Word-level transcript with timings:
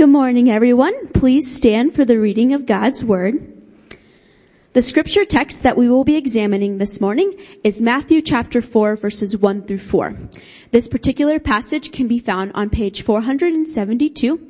Good 0.00 0.08
morning, 0.08 0.48
everyone. 0.48 1.08
Please 1.08 1.54
stand 1.54 1.94
for 1.94 2.06
the 2.06 2.18
reading 2.18 2.54
of 2.54 2.64
God's 2.64 3.04
Word. 3.04 3.34
The 4.72 4.80
scripture 4.80 5.26
text 5.26 5.62
that 5.62 5.76
we 5.76 5.90
will 5.90 6.04
be 6.04 6.16
examining 6.16 6.78
this 6.78 7.02
morning 7.02 7.38
is 7.62 7.82
Matthew 7.82 8.22
chapter 8.22 8.62
4 8.62 8.96
verses 8.96 9.36
1 9.36 9.64
through 9.64 9.76
4. 9.76 10.16
This 10.70 10.88
particular 10.88 11.38
passage 11.38 11.92
can 11.92 12.08
be 12.08 12.18
found 12.18 12.52
on 12.54 12.70
page 12.70 13.02
472 13.02 14.40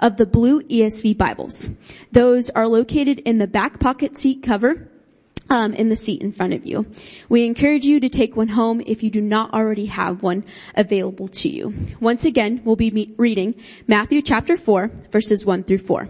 of 0.00 0.18
the 0.18 0.26
blue 0.26 0.60
ESV 0.64 1.16
Bibles. 1.16 1.70
Those 2.12 2.50
are 2.50 2.68
located 2.68 3.20
in 3.20 3.38
the 3.38 3.46
back 3.46 3.80
pocket 3.80 4.18
seat 4.18 4.42
cover 4.42 4.90
um, 5.50 5.72
in 5.74 5.88
the 5.88 5.96
seat 5.96 6.22
in 6.22 6.32
front 6.32 6.52
of 6.52 6.66
you. 6.66 6.86
We 7.28 7.44
encourage 7.44 7.84
you 7.84 8.00
to 8.00 8.08
take 8.08 8.36
one 8.36 8.48
home 8.48 8.82
if 8.86 9.02
you 9.02 9.10
do 9.10 9.20
not 9.20 9.52
already 9.54 9.86
have 9.86 10.22
one 10.22 10.44
available 10.74 11.28
to 11.28 11.48
you. 11.48 11.74
Once 12.00 12.24
again, 12.24 12.62
we'll 12.64 12.76
be 12.76 13.14
reading 13.16 13.54
Matthew 13.86 14.22
chapter 14.22 14.56
4 14.56 14.90
verses 15.10 15.44
1 15.44 15.64
through 15.64 15.78
4. 15.78 16.08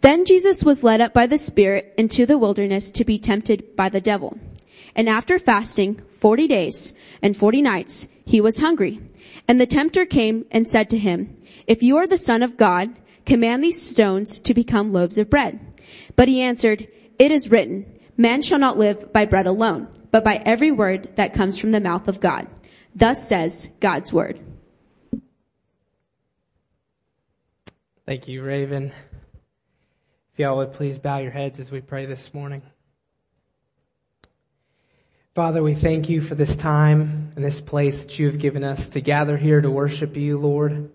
Then 0.00 0.24
Jesus 0.24 0.64
was 0.64 0.82
led 0.82 1.00
up 1.00 1.14
by 1.14 1.26
the 1.26 1.38
Spirit 1.38 1.94
into 1.96 2.26
the 2.26 2.38
wilderness 2.38 2.90
to 2.92 3.04
be 3.04 3.18
tempted 3.18 3.76
by 3.76 3.88
the 3.88 4.00
devil. 4.00 4.36
And 4.96 5.08
after 5.08 5.38
fasting 5.38 6.02
40 6.18 6.48
days 6.48 6.92
and 7.22 7.36
40 7.36 7.62
nights, 7.62 8.08
he 8.24 8.40
was 8.40 8.58
hungry. 8.58 9.00
And 9.48 9.60
the 9.60 9.66
tempter 9.66 10.04
came 10.04 10.44
and 10.50 10.68
said 10.68 10.90
to 10.90 10.98
him, 10.98 11.36
if 11.66 11.82
you 11.82 11.96
are 11.96 12.06
the 12.06 12.18
son 12.18 12.42
of 12.42 12.56
God, 12.56 12.90
command 13.24 13.62
these 13.62 13.80
stones 13.80 14.40
to 14.40 14.54
become 14.54 14.92
loaves 14.92 15.18
of 15.18 15.30
bread. 15.30 15.60
But 16.16 16.28
he 16.28 16.42
answered, 16.42 16.88
it 17.18 17.30
is 17.30 17.50
written, 17.50 17.91
Man 18.16 18.42
shall 18.42 18.58
not 18.58 18.78
live 18.78 19.12
by 19.12 19.24
bread 19.24 19.46
alone, 19.46 19.88
but 20.10 20.24
by 20.24 20.36
every 20.44 20.70
word 20.70 21.16
that 21.16 21.34
comes 21.34 21.56
from 21.56 21.70
the 21.70 21.80
mouth 21.80 22.08
of 22.08 22.20
God. 22.20 22.46
Thus 22.94 23.26
says 23.26 23.70
God's 23.80 24.12
word. 24.12 24.40
Thank 28.04 28.28
you, 28.28 28.42
Raven. 28.42 28.92
If 30.32 30.38
y'all 30.38 30.58
would 30.58 30.72
please 30.72 30.98
bow 30.98 31.18
your 31.18 31.30
heads 31.30 31.58
as 31.60 31.70
we 31.70 31.80
pray 31.80 32.04
this 32.06 32.34
morning. 32.34 32.62
Father, 35.34 35.62
we 35.62 35.74
thank 35.74 36.10
you 36.10 36.20
for 36.20 36.34
this 36.34 36.56
time 36.56 37.32
and 37.34 37.44
this 37.44 37.60
place 37.60 38.04
that 38.04 38.18
you 38.18 38.26
have 38.26 38.38
given 38.38 38.64
us 38.64 38.90
to 38.90 39.00
gather 39.00 39.38
here 39.38 39.62
to 39.62 39.70
worship 39.70 40.14
you, 40.16 40.36
Lord. 40.36 40.90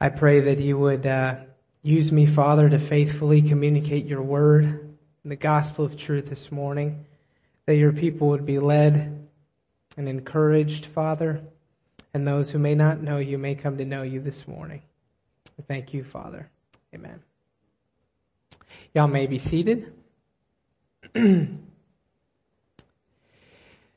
I 0.00 0.08
pray 0.08 0.40
that 0.40 0.58
you 0.58 0.76
would 0.76 1.06
uh, 1.06 1.36
use 1.82 2.10
me, 2.10 2.26
Father, 2.26 2.68
to 2.68 2.80
faithfully 2.80 3.42
communicate 3.42 4.06
your 4.06 4.22
word 4.22 4.91
the 5.30 5.36
gospel 5.36 5.84
of 5.84 5.96
truth 5.96 6.26
this 6.26 6.50
morning, 6.50 7.04
that 7.66 7.76
your 7.76 7.92
people 7.92 8.28
would 8.28 8.44
be 8.44 8.58
led 8.58 9.28
and 9.96 10.08
encouraged, 10.08 10.86
Father, 10.86 11.40
and 12.12 12.26
those 12.26 12.50
who 12.50 12.58
may 12.58 12.74
not 12.74 13.00
know 13.00 13.18
you 13.18 13.38
may 13.38 13.54
come 13.54 13.78
to 13.78 13.84
know 13.84 14.02
you 14.02 14.20
this 14.20 14.48
morning. 14.48 14.82
Thank 15.68 15.94
you, 15.94 16.02
Father. 16.02 16.48
Amen. 16.92 17.20
Y'all 18.94 19.06
may 19.06 19.26
be 19.26 19.38
seated. 19.38 19.92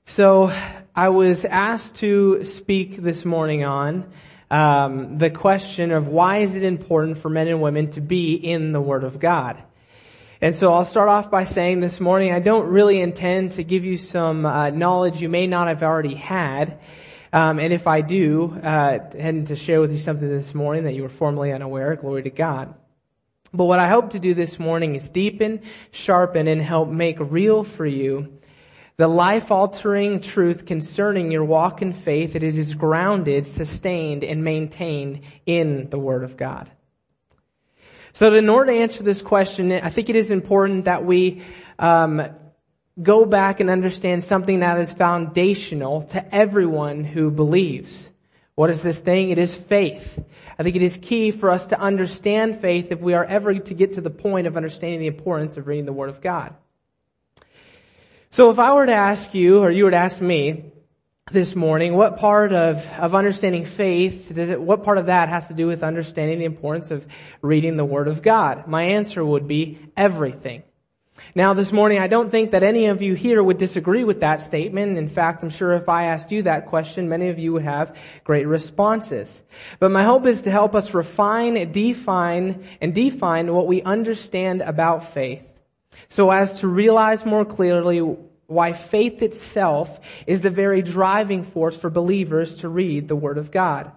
so, 0.06 0.54
I 0.96 1.10
was 1.10 1.44
asked 1.44 1.96
to 1.96 2.46
speak 2.46 2.98
this 2.98 3.26
morning 3.26 3.66
on 3.66 4.10
um, 4.52 5.18
the 5.18 5.30
question 5.30 5.92
of 5.92 6.08
why 6.08 6.38
is 6.38 6.56
it 6.56 6.64
important 6.64 7.18
for 7.18 7.30
men 7.30 7.48
and 7.48 7.62
women 7.62 7.92
to 7.92 8.02
be 8.02 8.36
in 8.36 8.72
the 8.72 8.80
Word 8.80 9.04
of 9.04 9.20
God? 9.20 9.62
And 10.42 10.54
so 10.54 10.74
I'll 10.74 10.86
start 10.86 11.08
off 11.08 11.32
by 11.32 11.46
saying 11.46 11.80
this 11.80 12.00
morning, 12.00 12.34
I 12.34 12.40
don't 12.40 12.68
really 12.68 13.00
intend 13.00 13.54
to 13.54 13.64
give 13.64 13.86
you 13.86 13.98
some 13.98 14.46
uh, 14.46 14.70
knowledge 14.70 15.22
you 15.22 15.30
may 15.30 15.48
not 15.48 15.68
have 15.70 15.82
already 15.82 16.14
had. 16.16 16.80
Um, 17.32 17.60
and 17.60 17.72
if 17.72 17.88
I 17.88 18.02
do, 18.02 18.58
uh, 18.62 19.00
and 19.18 19.48
to 19.48 19.56
share 19.56 19.80
with 19.80 19.92
you 19.92 19.98
something 19.98 20.28
this 20.28 20.54
morning 20.54 20.84
that 20.86 20.94
you 20.94 21.04
were 21.04 21.10
formerly 21.10 21.54
unaware, 21.54 21.96
glory 21.96 22.24
to 22.24 22.30
God. 22.30 22.74
But 23.54 23.66
what 23.66 23.80
I 23.80 23.88
hope 23.88 24.10
to 24.10 24.20
do 24.20 24.34
this 24.34 24.60
morning 24.60 24.96
is 24.96 25.10
deepen, 25.10 25.62
sharpen, 25.92 26.48
and 26.48 26.62
help 26.62 26.90
make 26.90 27.18
real 27.20 27.64
for 27.64 27.86
you 27.86 28.38
the 28.98 29.08
life-altering 29.08 30.22
truth 30.22 30.66
concerning 30.66 31.32
your 31.32 31.44
walk 31.44 31.82
in 31.82 31.92
faith 31.92 32.34
that 32.34 32.44
it 32.44 32.58
is 32.58 32.74
grounded, 32.74 33.46
sustained, 33.46 34.24
and 34.24 34.44
maintained 34.44 35.22
in 35.46 35.90
the 35.90 36.00
Word 36.00 36.24
of 36.24 36.38
God. 36.38 36.72
So 38.16 38.34
in 38.34 38.48
order 38.48 38.72
to 38.72 38.78
answer 38.80 39.04
this 39.04 39.22
question, 39.22 39.74
I 39.74 39.90
think 39.90 40.10
it 40.10 40.16
is 40.16 40.32
important 40.32 40.86
that 40.86 41.04
we 41.04 41.44
um, 41.78 42.26
go 43.04 43.26
back 43.26 43.60
and 43.60 43.70
understand 43.70 44.24
something 44.24 44.62
that 44.62 44.80
is 44.80 44.94
foundational 44.94 46.04
to 46.04 46.34
everyone 46.34 47.04
who 47.04 47.30
believes. 47.30 48.10
What 48.56 48.70
is 48.70 48.82
this 48.82 49.00
thing? 49.00 49.32
It 49.32 49.38
is 49.38 49.54
faith. 49.54 50.24
I 50.58 50.64
think 50.64 50.78
it 50.78 50.82
is 50.82 50.98
key 51.02 51.32
for 51.32 51.52
us 51.52 51.66
to 51.68 51.78
understand 51.78 52.62
faith 52.62 52.90
if 52.94 53.02
we 53.02 53.16
are 53.16 53.26
ever 53.26 53.54
to 53.54 53.74
get 53.74 53.96
to 53.96 54.02
the 54.02 54.10
point 54.10 54.48
of 54.48 54.56
understanding 54.56 55.02
the 55.02 55.08
importance 55.08 55.58
of 55.58 55.68
reading 55.68 55.84
the 55.84 55.92
Word 55.92 56.10
of 56.10 56.22
God. 56.22 56.56
So 58.30 58.50
if 58.50 58.60
I 58.60 58.72
were 58.72 58.86
to 58.86 58.94
ask 58.94 59.34
you, 59.34 59.60
or 59.60 59.70
you 59.70 59.84
were 59.84 59.92
to 59.92 59.98
ask 59.98 60.22
me, 60.22 60.72
this 61.32 61.56
morning, 61.56 61.96
what 61.96 62.18
part 62.18 62.54
of, 62.54 62.86
of 63.00 63.16
understanding 63.16 63.66
faith, 63.66 64.38
it, 64.38 64.62
what 64.62 64.84
part 64.84 65.00
of 65.00 65.08
that 65.08 65.28
has 65.28 65.48
to 65.48 65.56
do 65.56 65.66
with 65.66 65.82
understanding 65.82 66.38
the 66.38 66.46
importance 66.46 66.92
of 66.92 67.04
reading 67.42 67.78
the 67.78 67.84
Word 67.84 68.08
of 68.08 68.22
God? 68.22 68.68
My 68.68 68.84
answer 68.84 69.26
would 69.26 69.48
be 69.48 69.80
everything. 69.98 70.62
Now 71.34 71.56
this 71.56 71.72
morning, 71.72 71.98
I 71.98 72.06
don't 72.06 72.30
think 72.30 72.52
that 72.52 72.62
any 72.62 72.86
of 72.86 73.02
you 73.02 73.16
here 73.16 73.42
would 73.42 73.58
disagree 73.58 74.04
with 74.04 74.20
that 74.20 74.42
statement. 74.42 75.00
In 75.00 75.10
fact, 75.10 75.42
I'm 75.42 75.50
sure 75.50 75.74
if 75.74 75.90
I 75.90 76.06
asked 76.06 76.32
you 76.32 76.44
that 76.44 76.68
question, 76.68 77.10
many 77.10 77.30
of 77.30 77.40
you 77.40 77.54
would 77.54 77.64
have 77.64 77.98
great 78.24 78.46
responses. 78.46 79.42
But 79.80 79.90
my 79.90 80.04
hope 80.04 80.28
is 80.28 80.44
to 80.44 80.52
help 80.52 80.76
us 80.76 80.94
refine, 80.94 81.72
define, 81.72 82.68
and 82.80 82.94
define 82.94 83.52
what 83.52 83.66
we 83.66 83.82
understand 83.82 84.62
about 84.62 85.12
faith 85.12 85.42
so 86.08 86.30
as 86.30 86.60
to 86.60 86.68
realize 86.68 87.26
more 87.26 87.46
clearly 87.46 88.16
why 88.48 88.74
faith 88.74 89.22
itself 89.22 90.00
is 90.28 90.42
the 90.42 90.50
very 90.50 90.82
driving 90.82 91.44
force 91.44 91.78
for 91.78 91.90
believers 91.90 92.56
to 92.58 92.70
read 92.70 93.08
the 93.08 93.16
Word 93.16 93.38
of 93.38 93.52
God. 93.52 93.92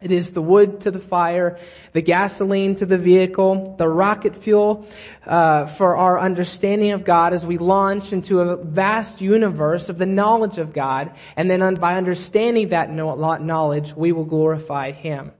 It 0.00 0.12
is 0.12 0.30
the 0.30 0.42
wood 0.42 0.82
to 0.82 0.92
the 0.92 1.00
fire, 1.00 1.58
the 1.92 2.02
gasoline 2.02 2.76
to 2.76 2.86
the 2.86 2.98
vehicle, 2.98 3.74
the 3.78 3.88
rocket 3.88 4.36
fuel 4.36 4.86
uh, 5.26 5.66
for 5.66 5.96
our 5.96 6.20
understanding 6.20 6.92
of 6.92 7.04
God 7.04 7.32
as 7.32 7.44
we 7.44 7.58
launch 7.58 8.12
into 8.12 8.40
a 8.40 8.56
vast 8.56 9.20
universe 9.20 9.88
of 9.88 9.98
the 9.98 10.06
knowledge 10.06 10.58
of 10.58 10.72
God. 10.72 11.14
And 11.36 11.50
then 11.50 11.74
by 11.74 11.96
understanding 11.96 12.68
that 12.68 12.92
knowledge, 12.92 13.92
we 13.92 14.12
will 14.12 14.24
glorify 14.24 14.92
Him. 14.92 15.32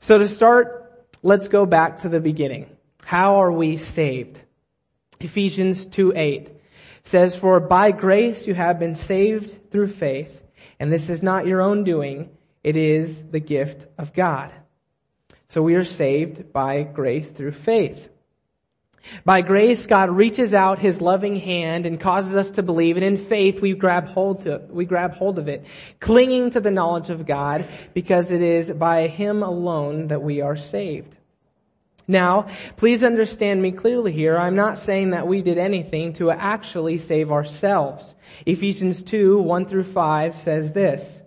So 0.00 0.18
to 0.18 0.26
start, 0.26 1.06
let's 1.22 1.46
go 1.46 1.64
back 1.64 2.00
to 2.00 2.08
the 2.08 2.20
beginning. 2.20 2.66
How 3.04 3.36
are 3.42 3.52
we 3.52 3.76
saved? 3.76 4.42
Ephesians 5.20 5.86
2 5.86 6.14
8 6.16 6.50
says, 7.08 7.34
For 7.34 7.58
by 7.58 7.90
grace 7.90 8.46
you 8.46 8.54
have 8.54 8.78
been 8.78 8.94
saved 8.94 9.70
through 9.70 9.88
faith, 9.88 10.42
and 10.78 10.92
this 10.92 11.08
is 11.08 11.22
not 11.22 11.46
your 11.46 11.60
own 11.60 11.82
doing, 11.82 12.30
it 12.62 12.76
is 12.76 13.24
the 13.24 13.40
gift 13.40 13.86
of 13.96 14.12
God. 14.12 14.52
So 15.48 15.62
we 15.62 15.74
are 15.74 15.84
saved 15.84 16.52
by 16.52 16.82
grace 16.82 17.30
through 17.30 17.52
faith. 17.52 18.10
By 19.24 19.40
grace, 19.40 19.86
God 19.86 20.10
reaches 20.10 20.52
out 20.52 20.78
His 20.78 21.00
loving 21.00 21.36
hand 21.36 21.86
and 21.86 21.98
causes 21.98 22.36
us 22.36 22.50
to 22.52 22.62
believe, 22.62 22.96
and 22.96 23.04
in 23.04 23.16
faith 23.16 23.62
we 23.62 23.72
grab 23.72 24.06
hold 24.06 24.42
to, 24.42 24.60
we 24.68 24.84
grab 24.84 25.14
hold 25.14 25.38
of 25.38 25.48
it, 25.48 25.64
clinging 26.00 26.50
to 26.50 26.60
the 26.60 26.70
knowledge 26.70 27.08
of 27.08 27.26
God, 27.26 27.66
because 27.94 28.30
it 28.30 28.42
is 28.42 28.70
by 28.70 29.06
Him 29.06 29.42
alone 29.42 30.08
that 30.08 30.20
we 30.20 30.42
are 30.42 30.56
saved. 30.56 31.16
Now, 32.10 32.46
please 32.78 33.04
understand 33.04 33.60
me 33.60 33.70
clearly 33.70 34.12
here. 34.12 34.38
I'm 34.38 34.56
not 34.56 34.78
saying 34.78 35.10
that 35.10 35.28
we 35.28 35.42
did 35.42 35.58
anything 35.58 36.14
to 36.14 36.30
actually 36.30 36.96
save 36.96 37.30
ourselves. 37.30 38.14
Ephesians 38.46 39.02
2, 39.02 39.38
1 39.38 39.66
through 39.66 39.84
5 39.84 40.34
says 40.34 40.72
this. 40.72 41.20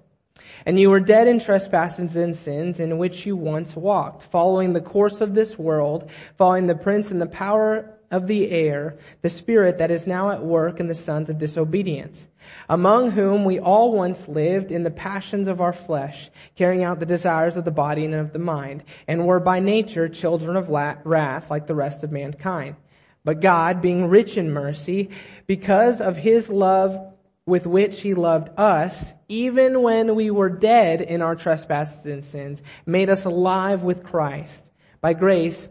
And 0.65 0.79
you 0.79 0.89
were 0.89 0.99
dead 0.99 1.27
in 1.27 1.39
trespasses 1.39 2.15
and 2.15 2.35
sins 2.35 2.79
in 2.79 2.97
which 2.97 3.27
you 3.27 3.35
once 3.35 3.75
walked, 3.75 4.23
following 4.23 4.73
the 4.73 4.81
course 4.81 5.21
of 5.21 5.35
this 5.35 5.57
world, 5.57 6.09
following 6.37 6.65
the 6.65 6.75
prince 6.75 7.11
and 7.11 7.21
the 7.21 7.27
power 7.27 7.99
of 8.11 8.27
the 8.27 8.51
air, 8.51 8.97
the 9.21 9.29
spirit 9.29 9.77
that 9.79 9.91
is 9.91 10.05
now 10.05 10.31
at 10.31 10.43
work 10.43 10.79
in 10.79 10.87
the 10.87 10.95
sons 10.95 11.29
of 11.29 11.37
disobedience 11.37 12.27
among 12.69 13.11
whom 13.11 13.43
we 13.43 13.59
all 13.59 13.91
once 13.91 14.27
lived 14.27 14.71
in 14.71 14.83
the 14.83 14.91
passions 14.91 15.47
of 15.47 15.61
our 15.61 15.73
flesh, 15.73 16.29
carrying 16.55 16.83
out 16.83 16.99
the 16.99 17.05
desires 17.05 17.55
of 17.55 17.65
the 17.65 17.71
body 17.71 18.05
and 18.05 18.13
of 18.13 18.33
the 18.33 18.39
mind, 18.39 18.83
and 19.07 19.25
were 19.25 19.39
by 19.39 19.59
nature 19.59 20.07
children 20.07 20.55
of 20.55 20.69
wrath 20.69 21.49
like 21.49 21.67
the 21.67 21.75
rest 21.75 22.03
of 22.03 22.11
mankind. 22.11 22.75
But 23.23 23.41
God, 23.41 23.81
being 23.81 24.07
rich 24.07 24.37
in 24.37 24.51
mercy, 24.51 25.09
because 25.45 26.01
of 26.01 26.17
his 26.17 26.49
love 26.49 27.13
with 27.45 27.67
which 27.67 28.01
he 28.01 28.13
loved 28.13 28.49
us, 28.57 29.13
even 29.27 29.81
when 29.81 30.15
we 30.15 30.31
were 30.31 30.49
dead 30.49 31.01
in 31.01 31.21
our 31.21 31.35
trespasses 31.35 32.05
and 32.05 32.23
sins, 32.23 32.61
made 32.85 33.09
us 33.09 33.25
alive 33.25 33.83
with 33.83 34.03
Christ. 34.03 34.69
By 35.01 35.13
grace, 35.13 35.67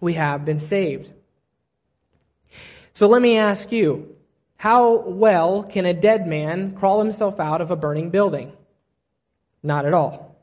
we 0.00 0.14
have 0.14 0.44
been 0.44 0.60
saved. 0.60 1.12
So 2.94 3.06
let 3.08 3.20
me 3.20 3.36
ask 3.36 3.70
you, 3.70 4.16
how 4.56 4.96
well 4.96 5.64
can 5.64 5.84
a 5.84 5.92
dead 5.92 6.26
man 6.26 6.74
crawl 6.74 7.00
himself 7.00 7.38
out 7.38 7.60
of 7.60 7.70
a 7.70 7.76
burning 7.76 8.10
building? 8.10 8.52
Not 9.62 9.84
at 9.84 9.94
all. 9.94 10.36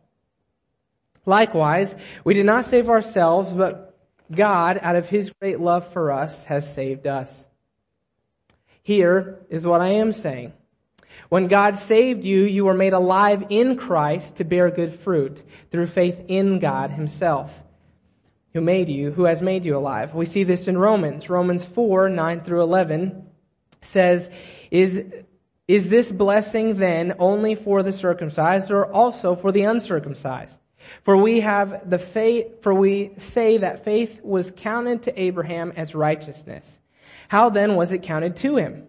Likewise, 1.25 1.95
we 2.23 2.33
did 2.33 2.45
not 2.45 2.65
save 2.65 2.89
ourselves, 2.89 3.51
but 3.53 3.95
God, 4.31 4.79
out 4.81 4.95
of 4.95 5.09
His 5.09 5.31
great 5.39 5.59
love 5.59 5.91
for 5.93 6.11
us, 6.11 6.43
has 6.45 6.71
saved 6.71 7.05
us. 7.05 7.45
Here 8.81 9.39
is 9.49 9.67
what 9.67 9.81
I 9.81 9.89
am 9.89 10.13
saying. 10.13 10.53
When 11.29 11.47
God 11.47 11.77
saved 11.77 12.23
you, 12.23 12.43
you 12.43 12.65
were 12.65 12.73
made 12.73 12.93
alive 12.93 13.45
in 13.49 13.77
Christ 13.77 14.37
to 14.37 14.43
bear 14.43 14.71
good 14.71 14.93
fruit 14.93 15.43
through 15.69 15.87
faith 15.87 16.19
in 16.27 16.59
God 16.59 16.91
Himself, 16.91 17.51
who 18.53 18.61
made 18.61 18.89
you, 18.89 19.11
who 19.11 19.23
has 19.23 19.41
made 19.41 19.65
you 19.65 19.77
alive. 19.77 20.13
We 20.13 20.25
see 20.25 20.43
this 20.43 20.67
in 20.67 20.77
Romans. 20.77 21.29
Romans 21.29 21.63
4, 21.63 22.09
9 22.09 22.41
through 22.41 22.61
11 22.61 23.27
says, 23.81 24.29
is, 24.69 25.03
is 25.67 25.87
this 25.87 26.11
blessing 26.11 26.77
then 26.77 27.15
only 27.19 27.55
for 27.55 27.83
the 27.83 27.93
circumcised 27.93 28.71
or 28.71 28.91
also 28.91 29.35
for 29.35 29.51
the 29.51 29.63
uncircumcised? 29.63 30.59
For 31.03 31.15
we 31.15 31.39
have 31.41 31.89
the 31.89 31.99
faith, 31.99 32.61
for 32.61 32.73
we 32.73 33.11
say 33.17 33.59
that 33.59 33.85
faith 33.85 34.19
was 34.23 34.51
counted 34.55 35.03
to 35.03 35.21
Abraham 35.21 35.71
as 35.75 35.95
righteousness. 35.95 36.79
How 37.27 37.49
then 37.49 37.75
was 37.75 37.91
it 37.91 38.03
counted 38.03 38.35
to 38.37 38.57
him? 38.57 38.87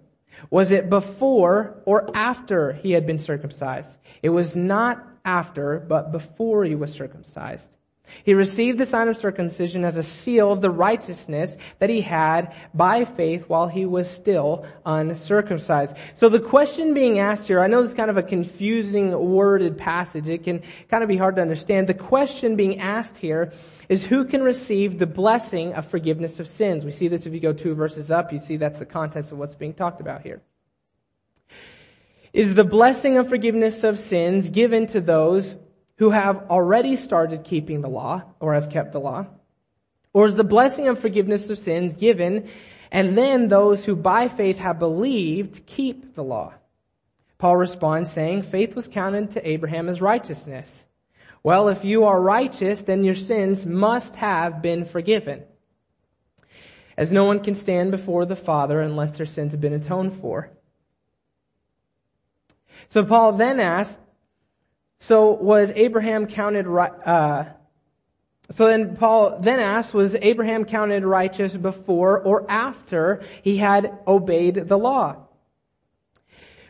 Was 0.50 0.70
it 0.72 0.90
before 0.90 1.80
or 1.84 2.10
after 2.16 2.72
he 2.72 2.92
had 2.92 3.06
been 3.06 3.18
circumcised? 3.18 3.96
It 4.22 4.30
was 4.30 4.56
not 4.56 5.06
after, 5.24 5.78
but 5.78 6.10
before 6.10 6.64
he 6.64 6.74
was 6.74 6.92
circumcised. 6.92 7.76
He 8.24 8.34
received 8.34 8.78
the 8.78 8.86
sign 8.86 9.08
of 9.08 9.16
circumcision 9.16 9.84
as 9.84 9.96
a 9.96 10.02
seal 10.02 10.52
of 10.52 10.60
the 10.60 10.70
righteousness 10.70 11.56
that 11.78 11.90
he 11.90 12.00
had 12.00 12.54
by 12.74 13.04
faith 13.04 13.48
while 13.48 13.66
he 13.66 13.86
was 13.86 14.08
still 14.10 14.66
uncircumcised. 14.86 15.96
So 16.14 16.28
the 16.28 16.40
question 16.40 16.94
being 16.94 17.18
asked 17.18 17.46
here, 17.46 17.60
I 17.60 17.66
know 17.66 17.82
this 17.82 17.90
is 17.90 17.96
kind 17.96 18.10
of 18.10 18.16
a 18.16 18.22
confusing 18.22 19.10
worded 19.10 19.76
passage. 19.76 20.28
It 20.28 20.44
can 20.44 20.62
kind 20.88 21.02
of 21.02 21.08
be 21.08 21.16
hard 21.16 21.36
to 21.36 21.42
understand. 21.42 21.88
The 21.88 21.94
question 21.94 22.56
being 22.56 22.80
asked 22.80 23.18
here 23.18 23.52
is 23.88 24.04
who 24.04 24.24
can 24.24 24.42
receive 24.42 24.98
the 24.98 25.06
blessing 25.06 25.74
of 25.74 25.86
forgiveness 25.86 26.40
of 26.40 26.48
sins? 26.48 26.84
We 26.84 26.92
see 26.92 27.08
this 27.08 27.26
if 27.26 27.32
you 27.32 27.40
go 27.40 27.52
two 27.52 27.74
verses 27.74 28.10
up. 28.10 28.32
You 28.32 28.38
see 28.38 28.56
that's 28.56 28.78
the 28.78 28.86
context 28.86 29.32
of 29.32 29.38
what's 29.38 29.54
being 29.54 29.74
talked 29.74 30.00
about 30.00 30.22
here. 30.22 30.40
Is 32.32 32.54
the 32.54 32.64
blessing 32.64 33.18
of 33.18 33.28
forgiveness 33.28 33.84
of 33.84 33.98
sins 33.98 34.48
given 34.48 34.86
to 34.88 35.00
those 35.00 35.54
who 36.02 36.10
have 36.10 36.50
already 36.50 36.96
started 36.96 37.44
keeping 37.44 37.80
the 37.80 37.88
law 37.88 38.20
or 38.40 38.54
have 38.54 38.70
kept 38.70 38.90
the 38.90 38.98
law? 38.98 39.24
Or 40.12 40.26
is 40.26 40.34
the 40.34 40.42
blessing 40.42 40.88
of 40.88 40.98
forgiveness 40.98 41.48
of 41.48 41.58
sins 41.58 41.94
given 41.94 42.48
and 42.90 43.16
then 43.16 43.46
those 43.46 43.84
who 43.84 43.94
by 43.94 44.26
faith 44.26 44.58
have 44.58 44.80
believed 44.80 45.64
keep 45.64 46.16
the 46.16 46.24
law? 46.24 46.54
Paul 47.38 47.56
responds 47.56 48.10
saying, 48.10 48.42
faith 48.42 48.74
was 48.74 48.88
counted 48.88 49.30
to 49.30 49.48
Abraham 49.48 49.88
as 49.88 50.00
righteousness. 50.00 50.84
Well, 51.44 51.68
if 51.68 51.84
you 51.84 52.02
are 52.06 52.20
righteous, 52.20 52.82
then 52.82 53.04
your 53.04 53.14
sins 53.14 53.64
must 53.64 54.16
have 54.16 54.60
been 54.60 54.84
forgiven. 54.84 55.44
As 56.96 57.12
no 57.12 57.26
one 57.26 57.44
can 57.44 57.54
stand 57.54 57.92
before 57.92 58.26
the 58.26 58.34
Father 58.34 58.80
unless 58.80 59.12
their 59.12 59.24
sins 59.24 59.52
have 59.52 59.60
been 59.60 59.72
atoned 59.72 60.20
for. 60.20 60.50
So 62.88 63.04
Paul 63.04 63.34
then 63.34 63.60
asks, 63.60 64.00
so 65.02 65.32
was 65.32 65.72
Abraham 65.74 66.28
counted, 66.28 66.64
uh, 66.68 67.46
so 68.52 68.66
then 68.68 68.94
Paul 68.94 69.40
then 69.40 69.58
asks, 69.58 69.92
was 69.92 70.14
Abraham 70.14 70.64
counted 70.64 71.04
righteous 71.04 71.56
before 71.56 72.20
or 72.20 72.48
after 72.48 73.24
he 73.42 73.56
had 73.56 73.98
obeyed 74.06 74.68
the 74.68 74.78
law? 74.78 75.16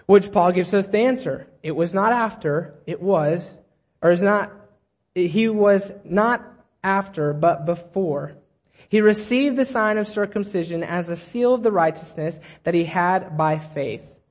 Which 0.07 0.33
Paul 0.33 0.53
gives 0.53 0.73
us 0.73 0.87
the 0.87 1.01
answer. 1.01 1.47
It 1.63 1.73
was 1.73 1.93
not 1.93 2.15
after, 2.15 2.73
it 2.87 3.03
was, 3.03 3.53
or 4.01 4.13
is 4.13 4.23
not, 4.23 4.51
he 5.15 5.49
was 5.49 5.93
not 6.03 6.43
after, 6.83 7.35
but 7.35 7.67
before. 7.67 8.33
He 8.89 9.03
received 9.03 9.59
the 9.59 9.67
sign 9.67 9.99
of 9.99 10.09
circumcision 10.09 10.83
as 10.85 11.11
a 11.11 11.17
seal 11.17 11.53
of 11.53 11.63
the 11.63 11.71
righteousness 11.71 12.41
that 12.65 12.73
he 12.73 12.85
had 12.85 13.37
by 13.37 13.59
faith. 13.59 14.22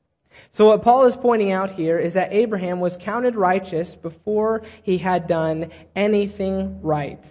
So 0.54 0.68
what 0.68 0.82
Paul 0.82 1.06
is 1.06 1.16
pointing 1.16 1.52
out 1.52 1.72
here 1.72 1.98
is 1.98 2.14
that 2.14 2.34
Abraham 2.34 2.80
was 2.82 2.98
counted 2.98 3.36
righteous 3.36 3.96
before 3.96 4.64
he 4.84 4.98
had 4.98 5.28
done 5.28 5.72
anything 5.96 6.82
right. 6.82 7.24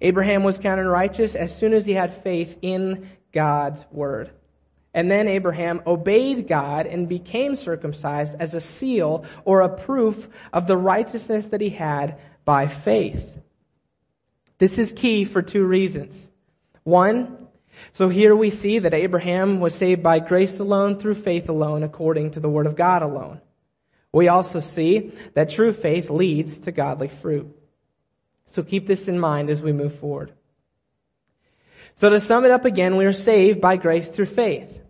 Abraham 0.00 0.42
was 0.42 0.58
counted 0.58 0.88
righteous 0.88 1.34
as 1.34 1.56
soon 1.56 1.72
as 1.72 1.86
he 1.86 1.92
had 1.92 2.22
faith 2.22 2.58
in 2.62 3.08
God's 3.32 3.84
word. 3.92 4.30
And 4.92 5.10
then 5.10 5.28
Abraham 5.28 5.82
obeyed 5.86 6.48
God 6.48 6.86
and 6.86 7.08
became 7.08 7.54
circumcised 7.54 8.34
as 8.40 8.54
a 8.54 8.60
seal 8.60 9.26
or 9.44 9.60
a 9.60 9.68
proof 9.68 10.28
of 10.52 10.66
the 10.66 10.76
righteousness 10.76 11.46
that 11.46 11.60
he 11.60 11.70
had 11.70 12.18
by 12.44 12.66
faith. 12.66 13.38
This 14.58 14.78
is 14.78 14.92
key 14.92 15.24
for 15.24 15.42
two 15.42 15.64
reasons. 15.64 16.28
One, 16.82 17.45
so 17.92 18.08
here 18.08 18.34
we 18.34 18.50
see 18.50 18.78
that 18.78 18.94
Abraham 18.94 19.60
was 19.60 19.74
saved 19.74 20.02
by 20.02 20.18
grace 20.18 20.58
alone 20.58 20.98
through 20.98 21.14
faith 21.14 21.48
alone 21.48 21.82
according 21.82 22.32
to 22.32 22.40
the 22.40 22.48
word 22.48 22.66
of 22.66 22.76
God 22.76 23.02
alone. 23.02 23.40
We 24.12 24.28
also 24.28 24.60
see 24.60 25.12
that 25.34 25.50
true 25.50 25.72
faith 25.72 26.10
leads 26.10 26.58
to 26.60 26.72
godly 26.72 27.08
fruit. 27.08 27.54
So 28.46 28.62
keep 28.62 28.86
this 28.86 29.08
in 29.08 29.18
mind 29.18 29.50
as 29.50 29.62
we 29.62 29.72
move 29.72 29.98
forward. 29.98 30.32
So 31.94 32.10
to 32.10 32.20
sum 32.20 32.44
it 32.44 32.50
up 32.50 32.64
again, 32.64 32.96
we 32.96 33.06
are 33.06 33.12
saved 33.12 33.60
by 33.60 33.76
grace 33.76 34.08
through 34.08 34.26
faith. 34.26 34.80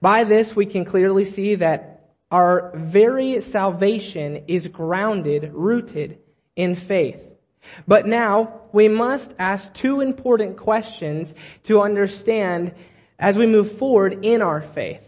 By 0.00 0.24
this 0.24 0.54
we 0.54 0.66
can 0.66 0.84
clearly 0.84 1.24
see 1.24 1.56
that 1.56 2.14
our 2.30 2.72
very 2.74 3.40
salvation 3.40 4.44
is 4.48 4.68
grounded, 4.68 5.50
rooted 5.52 6.18
in 6.56 6.74
faith. 6.74 7.37
But 7.86 8.06
now 8.06 8.62
we 8.72 8.88
must 8.88 9.32
ask 9.38 9.72
two 9.74 10.00
important 10.00 10.56
questions 10.56 11.32
to 11.64 11.80
understand 11.80 12.74
as 13.18 13.36
we 13.36 13.46
move 13.46 13.72
forward 13.72 14.24
in 14.24 14.42
our 14.42 14.60
faith. 14.60 15.04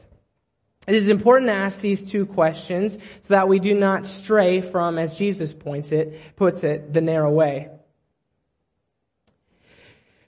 It 0.86 0.94
is 0.94 1.08
important 1.08 1.50
to 1.50 1.54
ask 1.54 1.78
these 1.78 2.02
two 2.02 2.26
questions 2.26 2.94
so 2.94 3.28
that 3.28 3.48
we 3.48 3.58
do 3.58 3.74
not 3.74 4.06
stray 4.06 4.60
from, 4.60 4.98
as 4.98 5.14
Jesus 5.14 5.52
points 5.52 5.92
it, 5.92 6.36
puts 6.36 6.64
it, 6.64 6.92
the 6.92 7.00
narrow 7.00 7.30
way. 7.30 7.68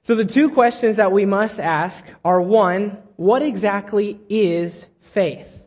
So 0.04 0.14
the 0.14 0.24
two 0.24 0.50
questions 0.50 0.96
that 0.96 1.12
we 1.12 1.24
must 1.24 1.58
ask 1.58 2.04
are 2.24 2.40
one, 2.40 2.98
what 3.16 3.42
exactly 3.42 4.20
is 4.28 4.86
faith? 5.00 5.61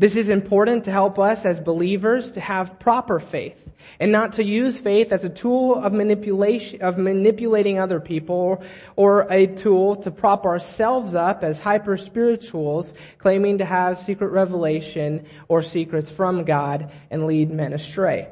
This 0.00 0.14
is 0.14 0.28
important 0.28 0.84
to 0.84 0.92
help 0.92 1.18
us 1.18 1.44
as 1.44 1.58
believers 1.58 2.32
to 2.32 2.40
have 2.40 2.78
proper 2.78 3.18
faith 3.18 3.68
and 3.98 4.12
not 4.12 4.34
to 4.34 4.44
use 4.44 4.80
faith 4.80 5.10
as 5.10 5.24
a 5.24 5.28
tool 5.28 5.74
of 5.74 5.92
manipulation, 5.92 6.82
of 6.82 6.98
manipulating 6.98 7.80
other 7.80 7.98
people 7.98 8.62
or 8.94 9.26
a 9.28 9.48
tool 9.48 9.96
to 9.96 10.12
prop 10.12 10.44
ourselves 10.46 11.16
up 11.16 11.42
as 11.42 11.58
hyper 11.58 11.96
spirituals 11.96 12.94
claiming 13.18 13.58
to 13.58 13.64
have 13.64 13.98
secret 13.98 14.28
revelation 14.28 15.26
or 15.48 15.62
secrets 15.62 16.10
from 16.10 16.44
God 16.44 16.92
and 17.10 17.26
lead 17.26 17.50
men 17.50 17.72
astray. 17.72 18.28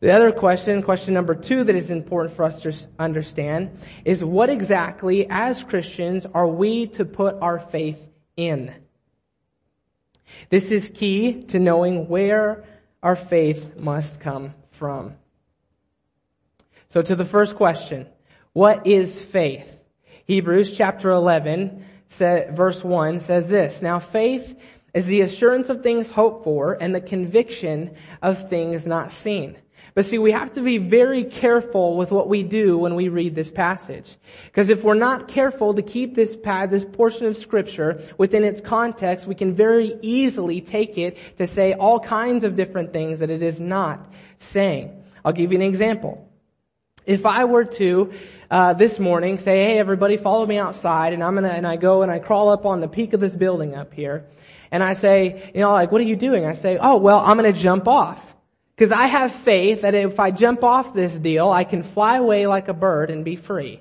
The 0.00 0.14
other 0.14 0.32
question, 0.32 0.82
question 0.82 1.12
number 1.12 1.34
two 1.34 1.64
that 1.64 1.76
is 1.76 1.90
important 1.90 2.34
for 2.34 2.44
us 2.44 2.62
to 2.62 2.74
understand 2.98 3.78
is 4.06 4.24
what 4.24 4.48
exactly 4.48 5.26
as 5.28 5.62
Christians 5.62 6.24
are 6.24 6.46
we 6.46 6.86
to 6.88 7.04
put 7.04 7.36
our 7.42 7.58
faith 7.58 8.00
in? 8.38 8.74
This 10.50 10.70
is 10.70 10.90
key 10.94 11.42
to 11.44 11.58
knowing 11.58 12.08
where 12.08 12.64
our 13.02 13.16
faith 13.16 13.76
must 13.76 14.20
come 14.20 14.54
from. 14.70 15.14
So 16.88 17.02
to 17.02 17.16
the 17.16 17.24
first 17.24 17.56
question, 17.56 18.06
what 18.52 18.86
is 18.86 19.18
faith? 19.18 19.68
Hebrews 20.26 20.76
chapter 20.76 21.10
11, 21.10 21.84
verse 22.08 22.84
1 22.84 23.18
says 23.18 23.48
this, 23.48 23.82
Now 23.82 23.98
faith 23.98 24.56
is 24.94 25.06
the 25.06 25.22
assurance 25.22 25.68
of 25.68 25.82
things 25.82 26.10
hoped 26.10 26.44
for 26.44 26.74
and 26.80 26.94
the 26.94 27.00
conviction 27.00 27.96
of 28.22 28.48
things 28.48 28.86
not 28.86 29.10
seen. 29.12 29.56
But 29.94 30.04
see, 30.04 30.18
we 30.18 30.32
have 30.32 30.52
to 30.54 30.60
be 30.60 30.78
very 30.78 31.22
careful 31.22 31.96
with 31.96 32.10
what 32.10 32.28
we 32.28 32.42
do 32.42 32.76
when 32.76 32.96
we 32.96 33.08
read 33.08 33.36
this 33.36 33.50
passage. 33.50 34.16
Because 34.46 34.68
if 34.68 34.82
we're 34.82 34.94
not 34.94 35.28
careful 35.28 35.72
to 35.74 35.82
keep 35.82 36.16
this 36.16 36.34
pad, 36.34 36.72
this 36.72 36.84
portion 36.84 37.26
of 37.26 37.36
scripture 37.36 38.02
within 38.18 38.42
its 38.42 38.60
context, 38.60 39.24
we 39.24 39.36
can 39.36 39.54
very 39.54 39.96
easily 40.02 40.60
take 40.60 40.98
it 40.98 41.16
to 41.36 41.46
say 41.46 41.74
all 41.74 42.00
kinds 42.00 42.42
of 42.42 42.56
different 42.56 42.92
things 42.92 43.20
that 43.20 43.30
it 43.30 43.40
is 43.40 43.60
not 43.60 44.12
saying. 44.40 45.04
I'll 45.24 45.32
give 45.32 45.52
you 45.52 45.58
an 45.58 45.64
example. 45.64 46.28
If 47.06 47.24
I 47.24 47.44
were 47.44 47.64
to, 47.64 48.12
uh, 48.50 48.72
this 48.72 48.98
morning 48.98 49.38
say, 49.38 49.62
hey 49.62 49.78
everybody 49.78 50.16
follow 50.16 50.44
me 50.44 50.58
outside 50.58 51.12
and 51.12 51.22
I'm 51.22 51.34
gonna, 51.34 51.48
and 51.48 51.66
I 51.66 51.76
go 51.76 52.02
and 52.02 52.10
I 52.10 52.18
crawl 52.18 52.48
up 52.48 52.66
on 52.66 52.80
the 52.80 52.88
peak 52.88 53.12
of 53.12 53.20
this 53.20 53.34
building 53.34 53.76
up 53.76 53.94
here, 53.94 54.24
and 54.72 54.82
I 54.82 54.94
say, 54.94 55.52
you 55.54 55.60
know, 55.60 55.70
like, 55.70 55.92
what 55.92 56.00
are 56.00 56.04
you 56.04 56.16
doing? 56.16 56.46
I 56.46 56.54
say, 56.54 56.78
oh, 56.80 56.96
well, 56.96 57.20
I'm 57.20 57.36
gonna 57.36 57.52
jump 57.52 57.86
off. 57.86 58.33
Because 58.76 58.90
I 58.90 59.06
have 59.06 59.32
faith 59.32 59.82
that 59.82 59.94
if 59.94 60.18
I 60.18 60.30
jump 60.30 60.64
off 60.64 60.94
this 60.94 61.12
deal, 61.12 61.50
I 61.50 61.64
can 61.64 61.82
fly 61.82 62.16
away 62.16 62.46
like 62.46 62.68
a 62.68 62.74
bird 62.74 63.10
and 63.10 63.24
be 63.24 63.36
free. 63.36 63.80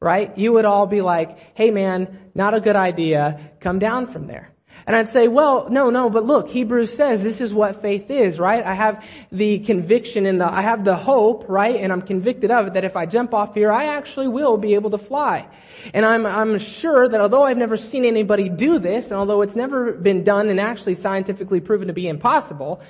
Right? 0.00 0.36
You 0.38 0.52
would 0.54 0.64
all 0.64 0.86
be 0.86 1.02
like, 1.02 1.38
hey 1.54 1.70
man, 1.70 2.30
not 2.34 2.54
a 2.54 2.60
good 2.60 2.76
idea. 2.76 3.50
Come 3.60 3.78
down 3.78 4.06
from 4.06 4.26
there. 4.26 4.50
And 4.86 4.96
I'd 4.96 5.10
say, 5.10 5.28
well, 5.28 5.68
no, 5.68 5.90
no, 5.90 6.08
but 6.10 6.24
look, 6.24 6.48
Hebrews 6.48 6.92
says 6.94 7.22
this 7.22 7.40
is 7.40 7.52
what 7.52 7.82
faith 7.82 8.10
is, 8.10 8.38
right? 8.38 8.64
I 8.64 8.74
have 8.74 9.04
the 9.30 9.58
conviction 9.60 10.26
and 10.26 10.40
the, 10.40 10.50
I 10.50 10.62
have 10.62 10.84
the 10.84 10.96
hope, 10.96 11.44
right? 11.48 11.76
And 11.76 11.92
I'm 11.92 12.02
convicted 12.02 12.50
of 12.50 12.68
it 12.68 12.72
that 12.74 12.84
if 12.84 12.96
I 12.96 13.06
jump 13.06 13.34
off 13.34 13.54
here, 13.54 13.70
I 13.70 13.84
actually 13.84 14.28
will 14.28 14.56
be 14.56 14.74
able 14.74 14.90
to 14.90 14.98
fly. 14.98 15.46
And 15.92 16.04
I'm, 16.04 16.24
I'm 16.24 16.58
sure 16.58 17.08
that 17.08 17.20
although 17.20 17.42
I've 17.42 17.58
never 17.58 17.76
seen 17.76 18.04
anybody 18.04 18.48
do 18.48 18.78
this, 18.78 19.04
and 19.04 19.14
although 19.14 19.42
it's 19.42 19.54
never 19.54 19.92
been 19.92 20.24
done 20.24 20.48
and 20.48 20.58
actually 20.58 20.94
scientifically 20.94 21.60
proven 21.60 21.88
to 21.88 21.94
be 21.94 22.08
impossible, 22.08 22.80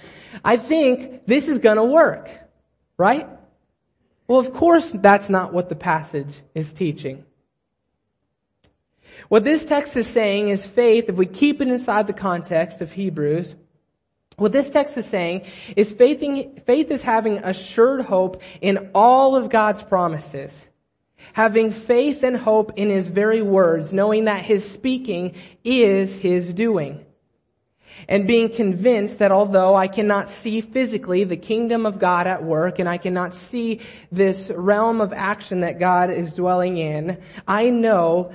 I 0.44 0.56
think 0.56 1.26
this 1.26 1.48
is 1.48 1.58
gonna 1.58 1.84
work, 1.84 2.30
right? 2.96 3.28
Well, 4.26 4.38
of 4.38 4.52
course 4.52 4.90
that's 4.92 5.28
not 5.28 5.52
what 5.52 5.68
the 5.68 5.74
passage 5.74 6.40
is 6.54 6.72
teaching. 6.72 7.24
What 9.28 9.44
this 9.44 9.64
text 9.64 9.96
is 9.96 10.06
saying 10.06 10.48
is 10.48 10.66
faith, 10.66 11.08
if 11.08 11.16
we 11.16 11.26
keep 11.26 11.60
it 11.60 11.68
inside 11.68 12.06
the 12.06 12.12
context 12.12 12.80
of 12.80 12.90
Hebrews, 12.90 13.54
what 14.36 14.52
this 14.52 14.70
text 14.70 14.96
is 14.96 15.06
saying 15.06 15.42
is 15.76 15.92
faithing, 15.92 16.62
faith 16.66 16.90
is 16.90 17.02
having 17.02 17.38
assured 17.38 18.00
hope 18.00 18.42
in 18.60 18.90
all 18.94 19.36
of 19.36 19.50
God's 19.50 19.82
promises. 19.82 20.66
Having 21.34 21.72
faith 21.72 22.22
and 22.22 22.36
hope 22.36 22.72
in 22.76 22.88
His 22.88 23.08
very 23.08 23.42
words, 23.42 23.92
knowing 23.92 24.24
that 24.24 24.42
His 24.42 24.68
speaking 24.68 25.34
is 25.62 26.16
His 26.16 26.54
doing. 26.54 27.04
And 28.08 28.26
being 28.26 28.48
convinced 28.48 29.18
that 29.18 29.32
although 29.32 29.74
I 29.74 29.88
cannot 29.88 30.28
see 30.28 30.60
physically 30.60 31.24
the 31.24 31.36
kingdom 31.36 31.86
of 31.86 31.98
God 31.98 32.26
at 32.26 32.42
work 32.44 32.78
and 32.78 32.88
I 32.88 32.98
cannot 32.98 33.34
see 33.34 33.80
this 34.10 34.50
realm 34.54 35.00
of 35.00 35.12
action 35.12 35.60
that 35.60 35.78
God 35.78 36.10
is 36.10 36.34
dwelling 36.34 36.76
in, 36.78 37.20
I 37.46 37.70
know 37.70 38.32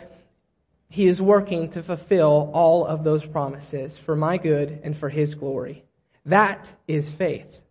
he 0.95 1.07
is 1.07 1.21
working 1.21 1.71
to 1.71 1.83
fulfill 1.83 2.49
all 2.53 2.85
of 2.85 3.03
those 3.03 3.25
promises 3.25 3.97
for 3.97 4.15
my 4.15 4.37
good 4.37 4.79
and 4.81 4.95
for 4.95 5.09
His 5.09 5.35
glory. 5.35 5.83
That 6.25 6.65
is 6.87 7.09
faith. 7.09 7.61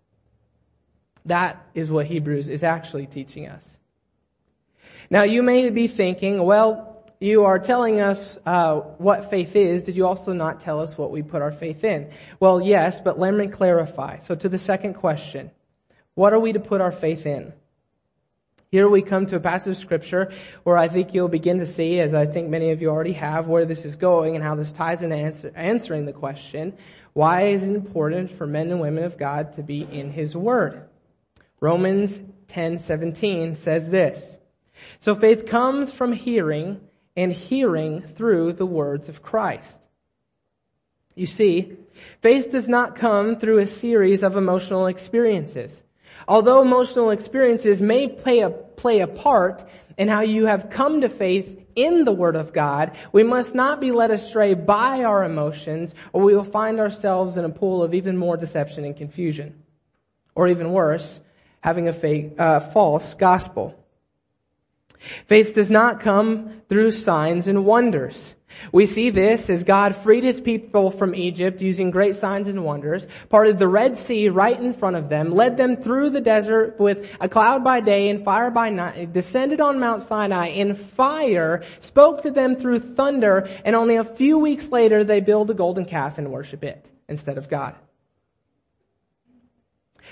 That 1.25 1.65
is 1.75 1.91
what 1.91 2.05
Hebrews 2.05 2.51
is 2.51 2.63
actually 2.63 3.07
teaching 3.07 3.49
us. 3.49 3.67
Now 5.09 5.23
you 5.23 5.43
may 5.43 5.71
be 5.71 5.87
thinking, 5.87 6.43
well, 6.43 6.94
you 7.25 7.45
are 7.45 7.59
telling 7.59 8.01
us 8.01 8.39
uh, 8.45 8.77
what 8.99 9.31
faith 9.31 9.57
is. 9.57 9.85
Did 9.85 9.97
you 9.97 10.07
also 10.07 10.35
not 10.35 10.61
tell 10.61 10.81
us 10.81 10.99
what 10.99 11.11
we 11.11 11.23
put 11.23 11.41
our 11.41 11.53
faith 11.53 11.83
in? 11.83 12.11
Well, 12.39 12.61
yes, 12.61 13.01
but 13.01 13.19
let 13.19 13.33
me 13.33 13.49
clarify. 13.49 14.19
So 14.19 14.35
to 14.35 14.49
the 14.49 14.59
second 14.59 14.95
question, 14.95 15.51
what 16.15 16.35
are 16.35 16.39
we 16.39 16.53
to 16.53 16.61
put 16.61 16.83
our 16.83 16.93
faith 16.93 17.25
in? 17.25 17.55
Here 18.71 18.89
we 18.89 19.01
come 19.01 19.25
to 19.27 19.37
a 19.37 19.41
passage 19.41 19.77
of 19.77 19.83
scripture 19.83 20.33
where 20.65 20.77
I 20.77 20.89
think 20.89 21.15
you'll 21.15 21.29
begin 21.29 21.61
to 21.61 21.67
see, 21.67 21.99
as 22.01 22.13
I 22.13 22.27
think 22.27 22.51
many 22.51 22.73
of 22.73 22.83
you 22.83 22.91
already 22.91 23.15
have, 23.15 23.47
where 23.47 23.65
this 23.65 23.87
is 23.87 23.97
going 23.97 24.35
and 24.35 24.45
how 24.45 24.55
this 24.55 24.73
ties 24.73 25.01
into 25.01 25.17
answer, 25.17 25.51
answering 25.55 26.05
the 26.05 26.13
question, 26.13 26.75
why 27.15 27.43
is 27.43 27.63
it 27.63 27.71
important 27.71 28.37
for 28.37 28.47
men 28.47 28.71
and 28.71 28.81
women 28.81 29.05
of 29.05 29.17
God 29.17 29.55
to 29.55 29.63
be 29.63 29.81
in 29.81 30.13
His 30.13 30.37
Word? 30.37 30.89
Romans 31.59 32.21
10:17 32.49 33.57
says 33.57 33.89
this. 33.89 34.37
So 34.99 35.15
faith 35.15 35.47
comes 35.47 35.91
from 35.91 36.13
hearing 36.13 36.81
and 37.17 37.33
hearing 37.33 38.03
through 38.03 38.55
the 38.55 38.67
words 38.67 39.09
of 39.09 39.23
Christ. 39.23 39.81
You 41.15 41.27
see, 41.27 41.77
faith 42.21 42.51
does 42.51 42.69
not 42.69 42.97
come 42.97 43.37
through 43.37 43.59
a 43.59 43.67
series 43.67 44.23
of 44.23 44.37
emotional 44.37 44.87
experiences. 44.87 45.83
Although 46.27 46.63
emotional 46.63 47.11
experiences 47.11 47.81
may 47.81 48.09
play 48.09 48.41
a, 48.41 48.51
play 48.51 49.01
a 49.01 49.07
part 49.07 49.65
in 49.97 50.09
how 50.09 50.23
you 50.23 50.47
have 50.47 50.71
come 50.71 51.03
to 51.03 51.09
faith 51.09 51.61
in 51.77 52.05
the 52.05 52.13
Word 52.13 52.35
of 52.35 52.53
God, 52.53 52.97
we 53.13 53.23
must 53.23 53.55
not 53.55 53.81
be 53.81 53.93
led 53.93 54.11
astray 54.11 54.55
by 54.55 55.05
our 55.05 55.25
emotions 55.25 55.95
or 56.13 56.23
we 56.23 56.35
will 56.35 56.45
find 56.45 56.81
ourselves 56.81 57.37
in 57.37 57.45
a 57.45 57.51
pool 57.51 57.83
of 57.83 57.95
even 57.95 58.17
more 58.17 58.37
deception 58.37 58.85
and 58.85 58.97
confusion. 58.97 59.63
Or 60.35 60.49
even 60.49 60.73
worse, 60.73 61.21
having 61.61 61.87
a 61.87 61.93
fake, 61.93 62.35
uh, 62.39 62.59
false 62.59 63.15
gospel. 63.15 63.79
Faith 65.27 65.55
does 65.55 65.71
not 65.71 66.01
come 66.01 66.63
through 66.69 66.91
signs 66.91 67.49
and 67.49 67.65
wonders. 67.65 68.35
We 68.73 68.87
see 68.87 69.11
this 69.11 69.51
as 69.51 69.65
God 69.65 69.97
freed 69.97 70.25
his 70.25 70.41
people 70.41 70.91
from 70.91 71.15
Egypt 71.15 71.61
using 71.61 71.91
great 71.91 72.17
signs 72.17 72.49
and 72.49 72.65
wonders, 72.65 73.07
parted 73.29 73.59
the 73.59 73.69
Red 73.69 73.99
Sea 73.99 74.29
right 74.29 74.59
in 74.59 74.73
front 74.73 74.97
of 74.97 75.09
them, 75.09 75.35
led 75.35 75.57
them 75.57 75.77
through 75.77 76.11
the 76.11 76.21
desert 76.21 76.79
with 76.79 77.09
a 77.21 77.29
cloud 77.29 77.65
by 77.65 77.81
day 77.81 78.09
and 78.09 78.25
fire 78.25 78.51
by 78.51 78.71
night, 78.71 79.13
descended 79.13 79.61
on 79.61 79.81
Mount 79.81 80.03
Sinai 80.03 80.49
in 80.49 80.75
fire, 80.75 81.63
spoke 81.81 82.23
to 82.23 82.31
them 82.31 82.57
through 82.57 82.81
thunder, 82.81 83.49
and 83.65 83.77
only 83.77 83.97
a 83.97 84.05
few 84.05 84.39
weeks 84.39 84.69
later 84.69 85.05
they 85.05 85.21
build 85.21 85.51
a 85.51 85.55
golden 85.55 85.85
calf 85.85 86.19
and 86.19 86.31
worship 86.31 86.65
it 86.65 86.85
instead 87.09 87.39
of 87.39 87.49
God. 87.49 87.75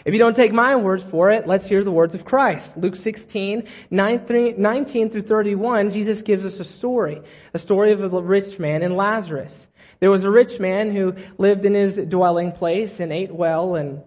If 0.04 0.12
you 0.12 0.18
don't 0.18 0.34
take 0.34 0.52
my 0.52 0.76
words 0.76 1.02
for 1.02 1.30
it, 1.30 1.46
let's 1.46 1.64
hear 1.64 1.84
the 1.84 1.90
words 1.90 2.14
of 2.14 2.24
Christ. 2.24 2.76
Luke 2.76 2.96
16, 2.96 3.64
19 3.90 5.10
through 5.10 5.22
31, 5.22 5.90
Jesus 5.90 6.22
gives 6.22 6.44
us 6.44 6.58
a 6.60 6.64
story. 6.64 7.22
A 7.54 7.58
story 7.58 7.92
of 7.92 8.00
a 8.12 8.20
rich 8.20 8.58
man 8.58 8.82
and 8.82 8.96
Lazarus. 8.96 9.66
There 10.00 10.10
was 10.10 10.24
a 10.24 10.30
rich 10.30 10.58
man 10.58 10.90
who 10.90 11.14
lived 11.38 11.64
in 11.64 11.74
his 11.74 11.96
dwelling 11.96 12.52
place 12.52 12.98
and 12.98 13.12
ate 13.12 13.32
well 13.32 13.76
and, 13.76 14.02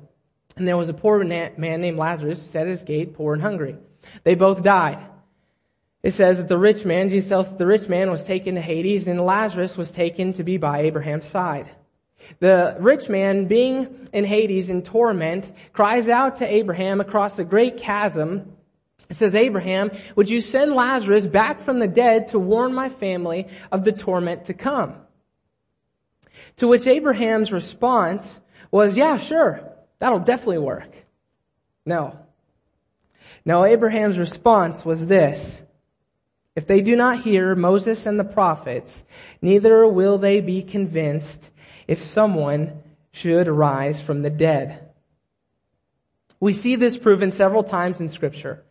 and 0.58 0.68
there 0.68 0.78
was 0.78 0.90
a 0.90 0.94
poor 0.94 1.24
man 1.24 1.56
named 1.58 1.98
Lazarus 1.98 2.42
who 2.42 2.48
sat 2.48 2.64
at 2.64 2.68
his 2.68 2.84
gate, 2.84 3.14
poor 3.14 3.34
and 3.34 3.42
hungry. 3.42 3.78
They 4.24 4.36
both 4.36 4.64
died. 4.64 5.00
It 6.04 6.14
says 6.14 6.38
that 6.38 6.48
the 6.48 6.58
rich 6.58 6.86
man, 6.86 7.10
Jesus 7.10 7.30
tells 7.30 7.48
that 7.48 7.58
the 7.58 7.66
rich 7.66 7.88
man 7.88 8.12
was 8.12 8.24
taken 8.24 8.56
to 8.56 8.62
Hades 8.62 9.08
and 9.08 9.26
Lazarus 9.26 9.76
was 9.76 9.90
taken 9.90 10.34
to 10.34 10.44
be 10.44 10.58
by 10.58 10.82
Abraham's 10.82 11.28
side. 11.28 11.70
The 12.40 12.76
rich 12.80 13.10
man, 13.10 13.48
being 13.48 14.08
in 14.12 14.26
Hades 14.26 14.70
in 14.70 14.82
torment, 14.82 15.52
cries 15.74 16.08
out 16.10 16.38
to 16.38 16.52
Abraham 16.52 17.02
across 17.02 17.36
the 17.36 17.44
great 17.44 17.78
chasm. 17.78 18.54
It 19.10 19.18
says, 19.18 19.36
Abraham, 19.36 19.92
would 20.16 20.30
you 20.30 20.42
send 20.42 20.74
Lazarus 20.74 21.28
back 21.28 21.62
from 21.62 21.80
the 21.80 21.88
dead 21.88 22.30
to 22.30 22.40
warn 22.40 22.74
my 22.74 22.90
family 22.90 23.48
of 23.72 23.84
the 23.84 23.92
torment 23.92 24.46
to 24.46 24.54
come? 24.54 24.96
To 26.58 26.68
which 26.68 26.88
Abraham's 26.88 27.52
response 27.52 28.40
was, 28.72 28.96
yeah, 28.96 29.18
sure, 29.18 29.62
that'll 30.00 30.20
definitely 30.20 30.60
work. 30.60 31.06
No. 31.86 32.18
No, 33.46 33.64
Abraham's 33.64 34.18
response 34.18 34.84
was 34.84 35.06
this. 35.06 35.62
If 36.56 36.68
they 36.68 36.82
do 36.82 36.96
not 36.96 37.22
hear 37.22 37.54
Moses 37.54 38.06
and 38.06 38.20
the 38.20 38.24
prophets, 38.24 39.04
neither 39.42 39.86
will 39.88 40.18
they 40.18 40.40
be 40.40 40.64
convinced 40.64 41.50
if 41.88 42.04
someone 42.04 42.82
should 43.12 43.48
rise 43.48 44.02
from 44.02 44.22
the 44.22 44.30
dead. 44.30 44.90
We 46.40 46.54
see 46.54 46.76
this 46.76 46.98
proven 46.98 47.32
several 47.32 47.64
times 47.64 48.02
in 48.02 48.10
scripture. 48.10 48.64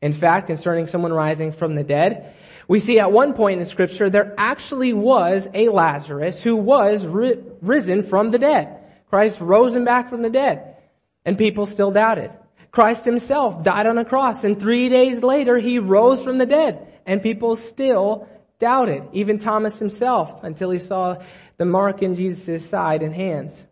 In 0.00 0.12
fact, 0.12 0.48
concerning 0.48 0.88
someone 0.88 1.12
rising 1.12 1.52
from 1.52 1.76
the 1.76 1.84
dead, 1.84 2.34
we 2.66 2.80
see 2.80 2.98
at 2.98 3.12
one 3.12 3.34
point 3.34 3.60
in 3.60 3.64
scripture 3.64 4.10
there 4.10 4.34
actually 4.36 4.92
was 4.92 5.48
a 5.54 5.68
Lazarus 5.68 6.42
who 6.42 6.56
was 6.56 7.06
ri- 7.06 7.38
risen 7.60 8.02
from 8.02 8.30
the 8.30 8.38
dead. 8.38 8.78
Christ 9.08 9.40
rose 9.40 9.74
him 9.74 9.84
back 9.84 10.10
from 10.10 10.22
the 10.22 10.30
dead. 10.30 10.76
And 11.24 11.38
people 11.38 11.66
still 11.66 11.92
doubted. 11.92 12.32
Christ 12.72 13.04
himself 13.04 13.62
died 13.62 13.86
on 13.86 13.98
a 13.98 14.04
cross 14.04 14.42
and 14.42 14.58
three 14.58 14.88
days 14.88 15.22
later 15.22 15.58
he 15.58 15.78
rose 15.78 16.22
from 16.22 16.38
the 16.38 16.46
dead 16.46 16.86
and 17.06 17.22
people 17.22 17.54
still 17.54 18.26
doubted. 18.62 19.02
Even 19.12 19.40
Thomas 19.40 19.80
himself 19.80 20.44
until 20.44 20.70
he 20.70 20.78
saw 20.78 21.16
the 21.56 21.64
mark 21.64 22.00
in 22.00 22.14
Jesus' 22.14 22.64
side 22.64 23.02
and 23.02 23.12
hands. 23.12 23.66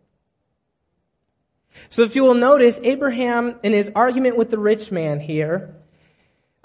So 1.91 2.03
if 2.03 2.17
you 2.17 2.25
will 2.25 2.35
notice, 2.35 2.79
Abraham, 2.83 3.55
in 3.63 3.73
his 3.73 3.89
argument 3.95 4.37
with 4.37 4.51
the 4.51 4.59
rich 4.59 4.91
man 4.91 5.21
here 5.21 5.77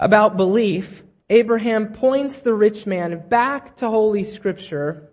about 0.00 0.36
belief, 0.36 1.04
Abraham 1.30 1.92
points 1.92 2.40
the 2.40 2.52
rich 2.52 2.84
man 2.84 3.28
back 3.28 3.76
to 3.76 3.88
Holy 3.88 4.24
Scripture 4.24 5.08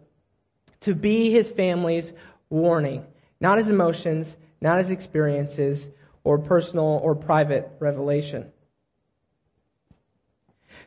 to 0.82 0.96
be 0.96 1.30
his 1.30 1.52
family's 1.52 2.12
warning. 2.50 3.06
Not 3.40 3.60
his 3.60 3.68
emotions, 3.68 4.36
not 4.60 4.80
his 4.80 4.90
experiences, 4.90 5.88
or 6.24 6.40
personal 6.40 7.00
or 7.04 7.14
private 7.14 7.72
revelation. 7.80 8.53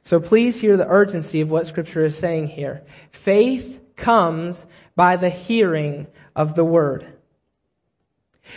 So 0.07 0.21
please 0.21 0.61
hear 0.61 0.77
the 0.77 0.87
urgency 0.87 1.41
of 1.41 1.51
what 1.51 1.67
Scripture 1.67 2.05
is 2.05 2.17
saying 2.17 2.47
here. 2.47 2.85
Faith 3.11 3.81
comes 3.97 4.65
by 4.95 5.17
the 5.17 5.31
hearing 5.31 6.07
of 6.37 6.55
the 6.55 6.65
word. 6.65 7.13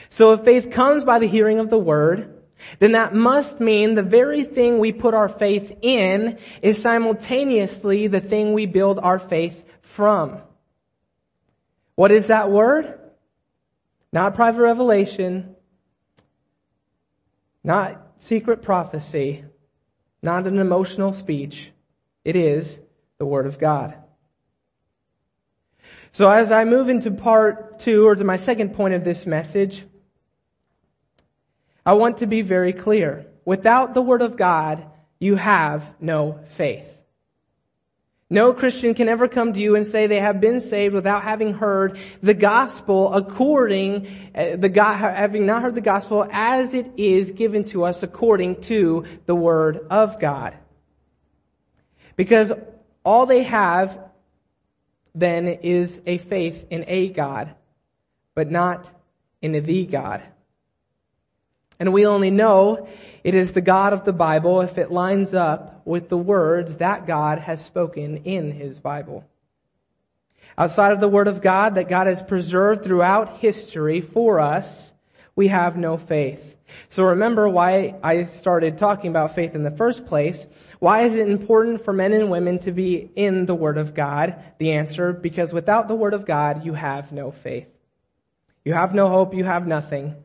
So 0.10 0.34
if 0.34 0.42
faith 0.42 0.70
comes 0.70 1.04
by 1.04 1.18
the 1.18 1.26
hearing 1.26 1.58
of 1.58 1.72
the 1.72 1.80
word, 1.80 2.44
then 2.78 2.92
that 2.92 3.16
must 3.16 3.60
mean 3.60 3.96
the 3.96 4.04
very 4.04 4.44
thing 4.44 4.78
we 4.78 4.92
put 4.92 5.16
our 5.16 5.28
faith 5.28 5.76
in 5.82 6.38
is 6.62 6.80
simultaneously 6.80 8.06
the 8.06 8.22
thing 8.22 8.54
we 8.54 8.68
build 8.68 9.00
our 9.00 9.18
faith 9.18 9.66
from. 9.82 10.40
What 11.96 12.12
is 12.12 12.28
that 12.28 12.52
word? 12.52 13.00
Not 14.14 14.36
private 14.36 14.62
revelation, 14.62 15.56
not 17.64 18.06
secret 18.20 18.62
prophecy, 18.62 19.46
not 20.22 20.48
an 20.48 20.60
emotional 20.60 21.12
speech. 21.12 21.72
It 22.26 22.36
is 22.36 22.80
the 23.18 23.26
Word 23.26 23.46
of 23.46 23.60
God. 23.60 23.96
So 26.12 26.30
as 26.30 26.52
I 26.52 26.66
move 26.66 26.90
into 26.90 27.12
part 27.12 27.80
two, 27.80 28.08
or 28.08 28.16
to 28.16 28.24
my 28.24 28.36
second 28.36 28.74
point 28.74 28.94
of 28.94 29.04
this 29.04 29.26
message, 29.26 29.84
I 31.86 31.94
want 31.94 32.18
to 32.18 32.28
be 32.28 32.42
very 32.42 32.74
clear. 32.74 33.26
Without 33.46 33.94
the 33.94 34.02
Word 34.02 34.22
of 34.22 34.36
God, 34.36 34.86
you 35.20 35.36
have 35.36 35.94
no 36.00 36.40
faith. 36.50 36.99
No 38.32 38.54
Christian 38.54 38.94
can 38.94 39.10
ever 39.10 39.28
come 39.28 39.54
to 39.54 39.60
you 39.60 39.76
and 39.76 39.88
say 39.88 40.06
they 40.06 40.20
have 40.20 40.40
been 40.40 40.60
saved 40.60 40.94
without 40.94 41.24
having 41.24 41.54
heard 41.54 41.98
the 42.22 42.36
gospel 42.36 43.12
according, 43.12 44.08
uh, 44.36 44.56
the 44.56 44.70
God, 44.70 44.98
having 44.98 45.48
not 45.48 45.64
heard 45.64 45.74
the 45.74 45.82
gospel 45.82 46.28
as 46.32 46.76
it 46.76 46.92
is 46.96 47.32
given 47.32 47.64
to 47.66 47.86
us 47.86 48.04
according 48.04 48.62
to 48.62 49.06
the 49.26 49.34
Word 49.34 49.88
of 49.90 50.20
God. 50.20 50.56
Because 52.16 52.54
all 53.04 53.26
they 53.26 53.44
have 53.44 53.98
then 55.16 55.48
is 55.48 56.00
a 56.06 56.20
faith 56.20 56.68
in 56.70 56.86
a 56.88 57.10
God, 57.10 57.56
but 58.36 58.52
not 58.52 58.88
in 59.42 59.54
the 59.54 59.86
God. 59.88 60.22
And 61.80 61.94
we 61.94 62.06
only 62.06 62.30
know 62.30 62.88
it 63.24 63.36
is 63.36 63.54
the 63.54 63.62
God 63.62 63.94
of 63.94 64.04
the 64.04 64.14
Bible 64.14 64.62
if 64.62 64.78
it 64.78 64.92
lines 64.92 65.34
up 65.34 65.82
with 65.86 66.10
the 66.10 66.18
words 66.18 66.78
that 66.78 67.08
God 67.08 67.40
has 67.40 67.64
spoken 67.64 68.18
in 68.26 68.52
His 68.52 68.80
Bible. 68.80 69.26
Outside 70.58 70.92
of 70.92 71.00
the 71.00 71.08
Word 71.08 71.30
of 71.30 71.42
God 71.42 71.76
that 71.76 71.88
God 71.88 72.08
has 72.08 72.22
preserved 72.22 72.84
throughout 72.84 73.38
history 73.38 74.02
for 74.02 74.42
us, 74.42 74.92
we 75.36 75.48
have 75.48 75.78
no 75.78 75.98
faith. 75.98 76.58
So 76.90 77.04
remember 77.04 77.48
why 77.48 77.96
I 78.04 78.26
started 78.26 78.78
talking 78.78 79.10
about 79.10 79.36
faith 79.36 79.56
in 79.56 79.64
the 79.64 79.72
first 79.72 80.06
place. 80.06 80.46
Why 80.80 81.04
is 81.04 81.16
it 81.16 81.30
important 81.30 81.86
for 81.86 81.94
men 81.94 82.12
and 82.12 82.30
women 82.30 82.60
to 82.60 82.74
be 82.74 83.10
in 83.16 83.46
the 83.46 83.56
Word 83.56 83.78
of 83.78 83.94
God? 83.94 84.36
The 84.58 84.74
answer, 84.74 85.14
because 85.14 85.54
without 85.54 85.88
the 85.88 85.96
Word 85.96 86.14
of 86.14 86.26
God, 86.26 86.66
you 86.66 86.74
have 86.74 87.14
no 87.14 87.32
faith. 87.32 87.70
You 88.66 88.74
have 88.74 88.94
no 88.94 89.08
hope, 89.08 89.34
you 89.34 89.46
have 89.46 89.66
nothing. 89.66 90.16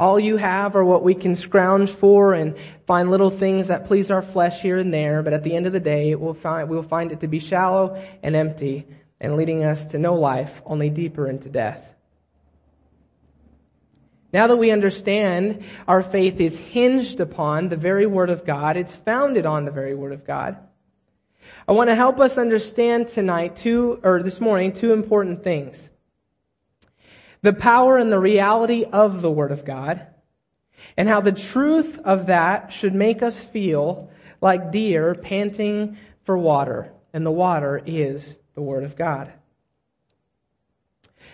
All 0.00 0.18
you 0.18 0.38
have 0.38 0.76
are 0.76 0.84
what 0.84 1.02
we 1.02 1.14
can 1.14 1.36
scrounge 1.36 1.90
for 1.90 2.32
and 2.32 2.56
find 2.86 3.10
little 3.10 3.28
things 3.28 3.68
that 3.68 3.86
please 3.86 4.10
our 4.10 4.22
flesh 4.22 4.62
here 4.62 4.78
and 4.78 4.94
there, 4.94 5.22
but 5.22 5.34
at 5.34 5.44
the 5.44 5.54
end 5.54 5.66
of 5.66 5.74
the 5.74 5.78
day, 5.78 6.14
we'll 6.14 6.32
find, 6.32 6.70
we'll 6.70 6.82
find 6.82 7.12
it 7.12 7.20
to 7.20 7.28
be 7.28 7.38
shallow 7.38 8.02
and 8.22 8.34
empty 8.34 8.86
and 9.20 9.36
leading 9.36 9.62
us 9.62 9.84
to 9.88 9.98
no 9.98 10.14
life, 10.14 10.62
only 10.64 10.88
deeper 10.88 11.28
into 11.28 11.50
death. 11.50 11.84
Now 14.32 14.46
that 14.46 14.56
we 14.56 14.70
understand 14.70 15.64
our 15.86 16.02
faith 16.02 16.40
is 16.40 16.58
hinged 16.58 17.20
upon 17.20 17.68
the 17.68 17.76
very 17.76 18.06
Word 18.06 18.30
of 18.30 18.46
God, 18.46 18.78
it's 18.78 18.96
founded 18.96 19.44
on 19.44 19.66
the 19.66 19.70
very 19.70 19.94
Word 19.94 20.14
of 20.14 20.26
God. 20.26 20.56
I 21.68 21.72
want 21.72 21.90
to 21.90 21.94
help 21.94 22.20
us 22.20 22.38
understand 22.38 23.08
tonight 23.08 23.56
two, 23.56 24.00
or 24.02 24.22
this 24.22 24.40
morning, 24.40 24.72
two 24.72 24.94
important 24.94 25.44
things 25.44 25.90
the 27.42 27.52
power 27.52 27.96
and 27.96 28.12
the 28.12 28.18
reality 28.18 28.84
of 28.84 29.22
the 29.22 29.30
Word 29.30 29.52
of 29.52 29.64
God, 29.64 30.06
and 30.96 31.08
how 31.08 31.20
the 31.20 31.32
truth 31.32 31.98
of 32.04 32.26
that 32.26 32.72
should 32.72 32.94
make 32.94 33.22
us 33.22 33.40
feel 33.40 34.10
like 34.40 34.72
deer 34.72 35.14
panting 35.14 35.96
for 36.24 36.36
water, 36.36 36.92
and 37.12 37.24
the 37.24 37.30
water 37.30 37.80
is 37.84 38.38
the 38.54 38.62
Word 38.62 38.84
of 38.84 38.96
God. 38.96 39.32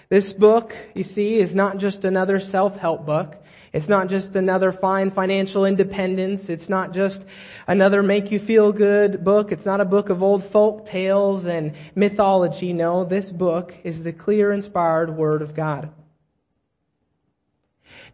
This 0.09 0.33
book, 0.33 0.77
you 0.95 1.03
see, 1.03 1.41
is 1.41 1.57
not 1.57 1.79
just 1.79 2.05
another 2.05 2.39
self-help 2.39 3.05
book. 3.05 3.43
It's 3.73 3.89
not 3.89 4.09
just 4.09 4.37
another 4.37 4.71
find 4.71 5.13
financial 5.13 5.65
independence. 5.65 6.49
It's 6.49 6.69
not 6.69 6.95
just 6.95 7.27
another 7.67 8.05
make 8.05 8.31
you 8.31 8.39
feel 8.39 8.73
good 8.73 9.25
book. 9.25 9.51
It's 9.51 9.67
not 9.67 9.81
a 9.81 9.85
book 9.85 10.09
of 10.09 10.23
old 10.23 10.45
folk 10.45 10.87
tales 10.87 11.45
and 11.45 11.75
mythology. 11.97 12.73
No, 12.73 13.05
this 13.05 13.33
book 13.33 13.75
is 13.83 14.05
the 14.05 14.13
clear 14.13 14.53
inspired 14.53 15.17
Word 15.17 15.43
of 15.43 15.57
God. 15.57 15.91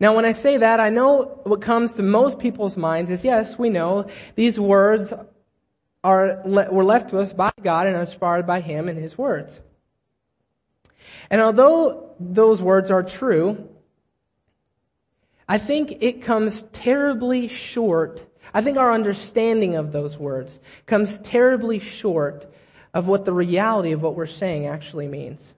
Now 0.02 0.16
when 0.16 0.24
I 0.24 0.32
say 0.32 0.56
that, 0.56 0.80
I 0.80 0.90
know 0.90 1.38
what 1.44 1.60
comes 1.60 1.92
to 1.92 2.02
most 2.02 2.40
people's 2.40 2.76
minds 2.76 3.08
is 3.08 3.22
yes, 3.22 3.56
we 3.56 3.70
know 3.70 4.08
these 4.34 4.58
words 4.58 5.12
are, 6.02 6.42
were 6.44 6.82
left 6.82 7.10
to 7.10 7.20
us 7.20 7.32
by 7.32 7.52
God 7.62 7.86
and 7.86 7.96
inspired 7.96 8.44
by 8.44 8.60
Him 8.60 8.88
and 8.88 8.98
His 8.98 9.16
words. 9.16 9.60
And 11.30 11.40
although 11.40 12.16
those 12.18 12.60
words 12.60 12.90
are 12.90 13.04
true, 13.04 13.68
I 15.48 15.58
think 15.58 15.98
it 16.00 16.22
comes 16.22 16.62
terribly 16.72 17.46
short. 17.46 18.26
I 18.52 18.60
think 18.60 18.78
our 18.78 18.92
understanding 18.92 19.76
of 19.76 19.92
those 19.92 20.18
words 20.18 20.58
comes 20.84 21.16
terribly 21.20 21.78
short 21.78 22.52
of 22.92 23.06
what 23.06 23.24
the 23.24 23.32
reality 23.32 23.92
of 23.92 24.02
what 24.02 24.16
we're 24.16 24.26
saying 24.26 24.66
actually 24.66 25.06
means. 25.06 25.54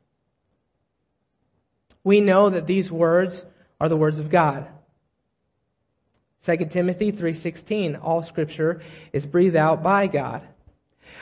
We 2.04 2.20
know 2.20 2.50
that 2.50 2.66
these 2.66 2.92
words 2.92 3.46
are 3.80 3.88
the 3.88 3.96
words 3.96 4.18
of 4.18 4.30
God. 4.30 4.68
2 6.44 6.56
Timothy 6.70 7.10
3:16 7.10 7.98
all 8.02 8.22
scripture 8.22 8.82
is 9.12 9.26
breathed 9.26 9.56
out 9.56 9.82
by 9.82 10.06
God. 10.06 10.42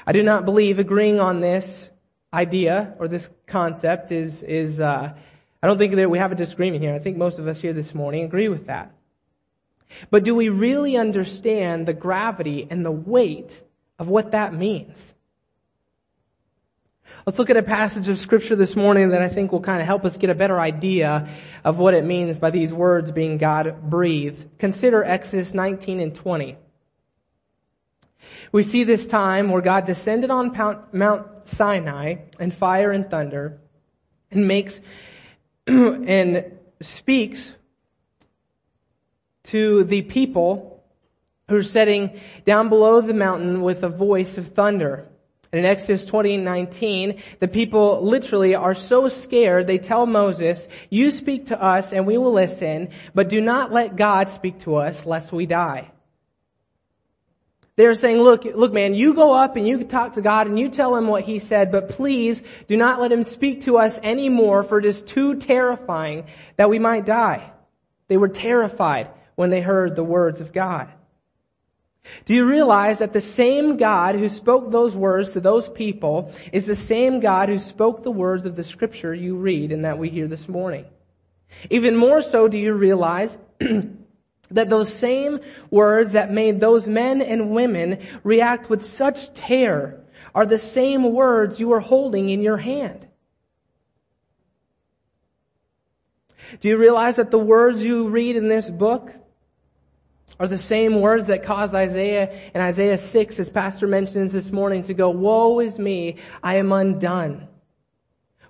I 0.06 0.12
do 0.12 0.22
not 0.22 0.44
believe 0.44 0.78
agreeing 0.78 1.20
on 1.20 1.40
this 1.40 1.90
idea 2.34 2.94
or 2.98 3.08
this 3.08 3.30
concept 3.46 4.10
is 4.10 4.42
is 4.42 4.80
uh, 4.80 5.14
I 5.62 5.66
don't 5.66 5.78
think 5.78 5.94
that 5.94 6.10
we 6.10 6.18
have 6.18 6.32
a 6.32 6.36
disagreement 6.36 6.82
here. 6.82 6.92
I 6.92 6.98
think 6.98 7.16
most 7.16 7.38
of 7.38 7.46
us 7.46 7.60
here 7.60 7.72
this 7.72 7.94
morning 7.94 8.24
agree 8.24 8.48
with 8.48 8.66
that. 8.66 8.92
But 10.10 10.24
do 10.24 10.34
we 10.34 10.48
really 10.48 10.96
understand 10.96 11.86
the 11.86 11.92
gravity 11.92 12.66
and 12.68 12.84
the 12.84 12.90
weight 12.90 13.62
of 13.98 14.08
what 14.08 14.32
that 14.32 14.54
means? 14.54 15.14
Let's 17.26 17.38
look 17.38 17.50
at 17.50 17.56
a 17.56 17.62
passage 17.62 18.08
of 18.08 18.18
scripture 18.18 18.56
this 18.56 18.74
morning 18.74 19.10
that 19.10 19.22
I 19.22 19.28
think 19.28 19.52
will 19.52 19.60
kind 19.60 19.80
of 19.80 19.86
help 19.86 20.04
us 20.04 20.16
get 20.16 20.30
a 20.30 20.34
better 20.34 20.58
idea 20.58 21.28
of 21.64 21.78
what 21.78 21.94
it 21.94 22.04
means 22.04 22.38
by 22.38 22.50
these 22.50 22.72
words 22.72 23.12
being 23.12 23.38
God 23.38 23.88
breathed. 23.88 24.58
Consider 24.58 25.04
Exodus 25.04 25.54
19 25.54 26.00
and 26.00 26.14
20. 26.14 26.56
We 28.50 28.62
see 28.62 28.84
this 28.84 29.06
time 29.06 29.50
where 29.50 29.62
God 29.62 29.84
descended 29.84 30.30
on 30.30 30.52
Mount 30.92 31.48
Sinai 31.48 32.16
in 32.40 32.50
fire 32.50 32.90
and 32.90 33.08
thunder 33.08 33.60
and 34.30 34.48
makes 34.48 34.80
and 35.66 36.52
speaks 36.80 37.54
to 39.44 39.84
the 39.84 40.02
people 40.02 40.84
who 41.48 41.56
are 41.56 41.62
sitting 41.62 42.18
down 42.44 42.68
below 42.68 43.00
the 43.00 43.14
mountain 43.14 43.62
with 43.62 43.84
a 43.84 43.88
voice 43.88 44.38
of 44.38 44.48
thunder. 44.48 45.08
And 45.52 45.58
in 45.58 45.70
Exodus 45.70 46.06
20:19, 46.06 47.20
the 47.40 47.48
people 47.48 48.00
literally 48.02 48.54
are 48.54 48.74
so 48.74 49.08
scared, 49.08 49.66
they 49.66 49.76
tell 49.76 50.06
Moses, 50.06 50.66
you 50.88 51.10
speak 51.10 51.46
to 51.46 51.62
us 51.62 51.92
and 51.92 52.06
we 52.06 52.16
will 52.16 52.32
listen, 52.32 52.88
but 53.14 53.28
do 53.28 53.38
not 53.40 53.70
let 53.70 53.94
God 53.94 54.28
speak 54.28 54.60
to 54.60 54.76
us 54.76 55.04
lest 55.04 55.30
we 55.30 55.44
die. 55.44 55.90
They're 57.76 57.94
saying, 57.94 58.18
look, 58.18 58.44
look 58.44 58.72
man, 58.72 58.94
you 58.94 59.12
go 59.12 59.34
up 59.34 59.56
and 59.56 59.68
you 59.68 59.84
talk 59.84 60.14
to 60.14 60.22
God 60.22 60.46
and 60.46 60.58
you 60.58 60.70
tell 60.70 60.96
him 60.96 61.06
what 61.06 61.24
he 61.24 61.38
said, 61.38 61.70
but 61.70 61.90
please 61.90 62.42
do 62.66 62.76
not 62.78 63.00
let 63.00 63.12
him 63.12 63.22
speak 63.22 63.62
to 63.62 63.76
us 63.76 63.98
anymore 64.02 64.62
for 64.62 64.78
it 64.78 64.86
is 64.86 65.02
too 65.02 65.36
terrifying 65.36 66.24
that 66.56 66.70
we 66.70 66.78
might 66.78 67.04
die. 67.04 67.52
They 68.08 68.16
were 68.16 68.28
terrified 68.28 69.10
when 69.34 69.50
they 69.50 69.60
heard 69.60 69.96
the 69.96 70.04
words 70.04 70.40
of 70.40 70.52
God. 70.52 70.88
Do 72.24 72.34
you 72.34 72.44
realize 72.46 72.98
that 72.98 73.12
the 73.12 73.20
same 73.20 73.76
God 73.76 74.16
who 74.16 74.28
spoke 74.28 74.70
those 74.70 74.94
words 74.94 75.32
to 75.32 75.40
those 75.40 75.68
people 75.68 76.32
is 76.52 76.66
the 76.66 76.76
same 76.76 77.20
God 77.20 77.48
who 77.48 77.58
spoke 77.58 78.02
the 78.02 78.10
words 78.10 78.44
of 78.44 78.56
the 78.56 78.64
scripture 78.64 79.14
you 79.14 79.36
read 79.36 79.72
and 79.72 79.84
that 79.84 79.98
we 79.98 80.08
hear 80.08 80.26
this 80.26 80.48
morning? 80.48 80.84
Even 81.70 81.96
more 81.96 82.20
so 82.20 82.48
do 82.48 82.58
you 82.58 82.72
realize 82.72 83.38
that 84.50 84.68
those 84.68 84.92
same 84.92 85.40
words 85.70 86.12
that 86.12 86.32
made 86.32 86.60
those 86.60 86.88
men 86.88 87.22
and 87.22 87.50
women 87.50 87.98
react 88.24 88.68
with 88.68 88.84
such 88.84 89.32
terror 89.34 90.02
are 90.34 90.46
the 90.46 90.58
same 90.58 91.12
words 91.12 91.60
you 91.60 91.72
are 91.72 91.80
holding 91.80 92.30
in 92.30 92.42
your 92.42 92.56
hand. 92.56 93.06
Do 96.60 96.68
you 96.68 96.76
realize 96.76 97.16
that 97.16 97.30
the 97.30 97.38
words 97.38 97.82
you 97.82 98.08
read 98.08 98.36
in 98.36 98.48
this 98.48 98.68
book 98.68 99.12
are 100.38 100.48
the 100.48 100.58
same 100.58 101.00
words 101.00 101.28
that 101.28 101.44
cause 101.44 101.74
Isaiah 101.74 102.32
in 102.54 102.61
Isaiah 102.61 102.98
6, 102.98 103.38
as 103.38 103.48
Pastor 103.48 103.87
mentions 103.87 104.32
this 104.32 104.50
morning, 104.50 104.82
to 104.85 104.94
go, 104.94 105.11
woe 105.11 105.61
is 105.61 105.78
me, 105.78 106.16
I 106.42 106.56
am 106.56 106.72
undone. 106.72 107.48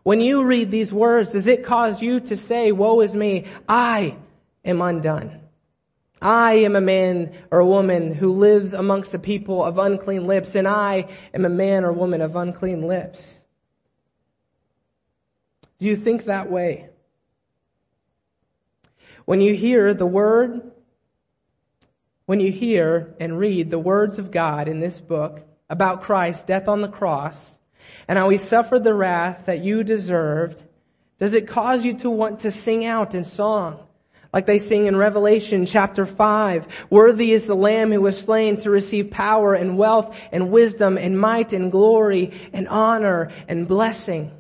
When 0.03 0.21
you 0.21 0.43
read 0.45 0.71
these 0.71 0.93
words, 0.93 1.33
does 1.33 1.47
it 1.47 1.65
cause 1.65 2.03
you 2.03 2.21
to 2.21 2.37
say, 2.37 2.73
woe 2.73 3.01
is 3.01 3.15
me, 3.15 3.47
I 3.69 4.17
am 4.65 4.81
undone? 4.81 5.41
I 6.21 6.55
am 6.55 6.77
a 6.77 6.81
man 6.81 7.37
or 7.51 7.59
a 7.59 7.67
woman 7.67 8.15
who 8.15 8.33
lives 8.33 8.75
amongst 8.75 9.13
a 9.15 9.19
people 9.19 9.65
of 9.65 9.79
unclean 9.79 10.27
lips, 10.27 10.55
and 10.55 10.67
I 10.67 11.09
am 11.35 11.45
a 11.45 11.49
man 11.49 11.85
or 11.85 11.93
woman 11.93 12.21
of 12.21 12.37
unclean 12.37 12.87
lips. 12.87 13.41
Do 15.79 15.87
you 15.87 15.97
think 15.97 16.25
that 16.25 16.51
way? 16.51 16.89
When 19.25 19.41
you 19.41 19.55
hear 19.55 19.95
the 19.95 20.07
word 20.07 20.72
when 22.27 22.41
you 22.41 22.53
hear 22.53 23.15
and 23.19 23.39
read 23.39 23.71
the 23.71 23.79
words 23.79 24.19
of 24.19 24.31
God 24.31 24.69
in 24.69 24.81
this 24.81 25.01
book 25.01 25.41
about 25.69 26.03
Christ's 26.03 26.45
death 26.45 26.69
on 26.69 26.81
the 26.81 26.89
cross, 26.89 27.59
and 28.07 28.19
how 28.19 28.29
he 28.29 28.39
suffered 28.39 28.85
the 28.85 28.95
wrath 28.95 29.47
that 29.47 29.65
you 29.65 29.83
deserved, 29.83 30.63
does 31.19 31.33
it 31.33 31.49
cause 31.49 31.85
you 31.85 31.95
to 31.99 32.11
want 32.11 32.41
to 32.41 32.51
sing 32.51 32.85
out 32.85 33.15
in 33.15 33.25
song? 33.25 33.79
Like 34.33 34.47
they 34.47 34.59
sing 34.59 34.87
in 34.87 34.97
Revelation 34.97 35.67
chapter 35.67 36.07
5, 36.07 36.87
worthy 36.89 37.33
is 37.33 37.47
the 37.47 37.55
lamb 37.55 37.93
who 37.93 38.01
was 38.01 38.19
slain 38.19 38.57
to 38.59 38.71
receive 38.71 39.11
power 39.11 39.55
and 39.55 39.77
wealth 39.77 40.17
and 40.33 40.51
wisdom 40.51 40.97
and 40.97 41.21
might 41.21 41.53
and 41.53 41.71
glory 41.71 42.33
and 42.53 42.67
honor 42.67 43.31
and 43.47 43.69
blessing. 43.69 44.33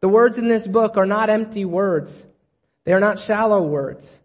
The 0.00 0.08
words 0.08 0.38
in 0.38 0.48
this 0.48 0.66
book 0.66 0.96
are 0.96 1.06
not 1.06 1.28
empty 1.28 1.64
words. 1.64 2.24
They 2.84 2.92
are 2.92 3.00
not 3.00 3.18
shallow 3.18 3.62
words. 3.62 4.20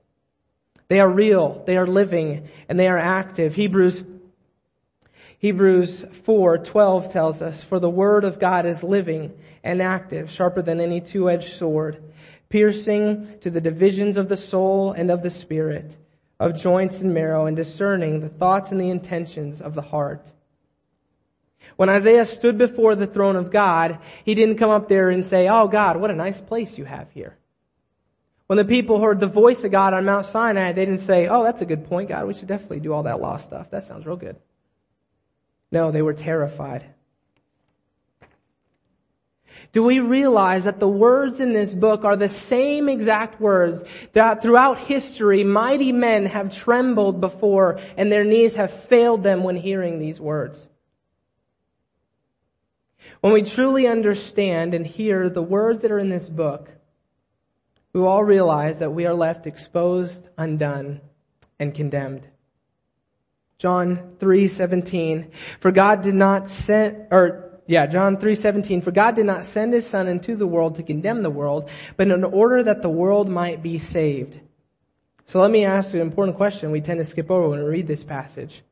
They 0.89 1.00
are 1.00 1.10
real, 1.10 1.63
they 1.65 1.78
are 1.78 1.88
living, 1.88 2.47
and 2.69 2.80
they 2.80 2.88
are 2.88 2.97
active. 2.97 3.56
Hebrews 3.56 4.04
Hebrews 5.39 6.04
4:12 6.26 7.12
tells 7.12 7.43
us, 7.43 7.63
"For 7.63 7.80
the 7.80 7.89
word 7.89 8.23
of 8.23 8.39
God 8.39 8.65
is 8.65 8.82
living 8.82 9.34
and 9.63 9.84
active, 9.84 10.32
sharper 10.32 10.63
than 10.63 10.82
any 10.82 11.00
two-edged 11.00 11.54
sword, 11.54 11.97
piercing 12.50 13.28
to 13.41 13.52
the 13.52 13.62
divisions 13.62 14.17
of 14.17 14.30
the 14.30 14.38
soul 14.38 14.91
and 14.91 15.12
of 15.12 15.21
the 15.21 15.30
spirit, 15.30 15.95
of 16.39 16.56
joints 16.56 17.02
and 17.02 17.13
marrow, 17.13 17.45
and 17.45 17.56
discerning 17.56 18.19
the 18.19 18.30
thoughts 18.30 18.71
and 18.71 18.82
the 18.82 18.89
intentions 18.89 19.62
of 19.62 19.76
the 19.76 19.82
heart." 19.82 20.26
When 21.76 21.89
Isaiah 21.89 22.26
stood 22.26 22.58
before 22.58 22.95
the 22.95 23.06
throne 23.06 23.36
of 23.36 23.52
God, 23.52 24.00
he 24.23 24.34
didn't 24.34 24.58
come 24.58 24.71
up 24.71 24.88
there 24.88 25.12
and 25.12 25.23
say, 25.23 25.47
"Oh 25.47 25.67
God, 25.67 25.97
what 25.97 26.10
a 26.10 26.15
nice 26.15 26.41
place 26.41 26.80
you 26.80 26.86
have 26.86 27.12
here." 27.12 27.36
When 28.48 28.58
the 28.58 28.66
people 28.66 29.02
heard 29.02 29.20
the 29.20 29.28
voice 29.28 29.64
of 29.66 29.72
God 29.72 29.94
on 29.94 30.06
Mount 30.06 30.26
Sinai, 30.26 30.72
they 30.72 30.86
didn't 30.86 31.02
say, 31.02 31.28
"Oh, 31.28 31.44
that's 31.44 31.62
a 31.62 31.66
good 31.66 31.86
point, 31.86 32.10
God. 32.10 32.26
We 32.28 32.34
should 32.34 32.48
definitely 32.48 32.80
do 32.80 32.94
all 32.94 33.04
that 33.04 33.22
law 33.22 33.38
stuff. 33.38 33.70
That 33.70 33.84
sounds 33.84 34.06
real 34.06 34.16
good." 34.16 34.38
No, 35.70 35.92
they 35.92 36.02
were 36.02 36.14
terrified. 36.14 36.86
Do 39.74 39.84
we 39.84 40.00
realize 40.00 40.64
that 40.64 40.80
the 40.80 40.88
words 40.88 41.42
in 41.42 41.52
this 41.52 41.74
book 41.74 42.06
are 42.06 42.16
the 42.16 42.30
same 42.30 42.88
exact 42.88 43.42
words 43.42 43.84
that 44.14 44.42
throughout 44.42 44.78
history 44.78 45.44
mighty 45.44 45.92
men 45.92 46.26
have 46.26 46.56
trembled 46.56 47.20
before 47.20 47.80
and 47.98 48.10
their 48.10 48.24
knees 48.24 48.56
have 48.56 48.72
failed 48.72 49.24
them 49.24 49.44
when 49.44 49.58
hearing 49.58 50.00
these 50.00 50.22
words? 50.22 50.70
When 53.20 53.34
we 53.34 53.42
truly 53.42 53.88
understand 53.88 54.74
and 54.74 54.88
hear 54.88 55.30
the 55.30 55.42
words 55.42 55.82
that 55.82 55.92
are 55.92 56.00
in 56.00 56.10
this 56.10 56.30
book, 56.30 56.70
we 57.98 58.06
all 58.06 58.24
realize 58.24 58.78
that 58.78 58.94
we 58.94 59.06
are 59.08 59.14
left 59.14 59.48
exposed, 59.48 60.30
undone, 60.38 61.02
and 61.60 61.74
condemned. 61.74 62.28
John 63.58 64.16
3:17 64.20 65.32
For 65.60 65.72
God 65.72 66.04
did 66.04 66.14
not 66.14 66.50
send 66.50 67.08
or 67.10 67.60
yeah, 67.66 67.88
John 67.88 68.18
3:17 68.18 68.84
For 68.84 68.92
God 68.92 69.16
did 69.16 69.26
not 69.26 69.46
send 69.46 69.74
his 69.74 69.88
son 69.88 70.08
into 70.08 70.36
the 70.36 70.46
world 70.46 70.76
to 70.76 70.84
condemn 70.84 71.24
the 71.24 71.32
world, 71.32 71.70
but 71.98 72.08
in 72.08 72.24
order 72.24 72.62
that 72.64 72.82
the 72.82 72.90
world 72.90 73.28
might 73.28 73.64
be 73.64 73.80
saved. 73.80 74.40
So 75.26 75.42
let 75.42 75.52
me 75.52 75.66
ask 75.66 75.94
an 75.94 76.00
important 76.00 76.38
question 76.38 76.72
we 76.72 76.82
tend 76.82 77.00
to 77.00 77.04
skip 77.04 77.32
over 77.32 77.50
when 77.50 77.64
we 77.64 77.70
read 77.70 77.88
this 77.88 78.04
passage. 78.04 78.64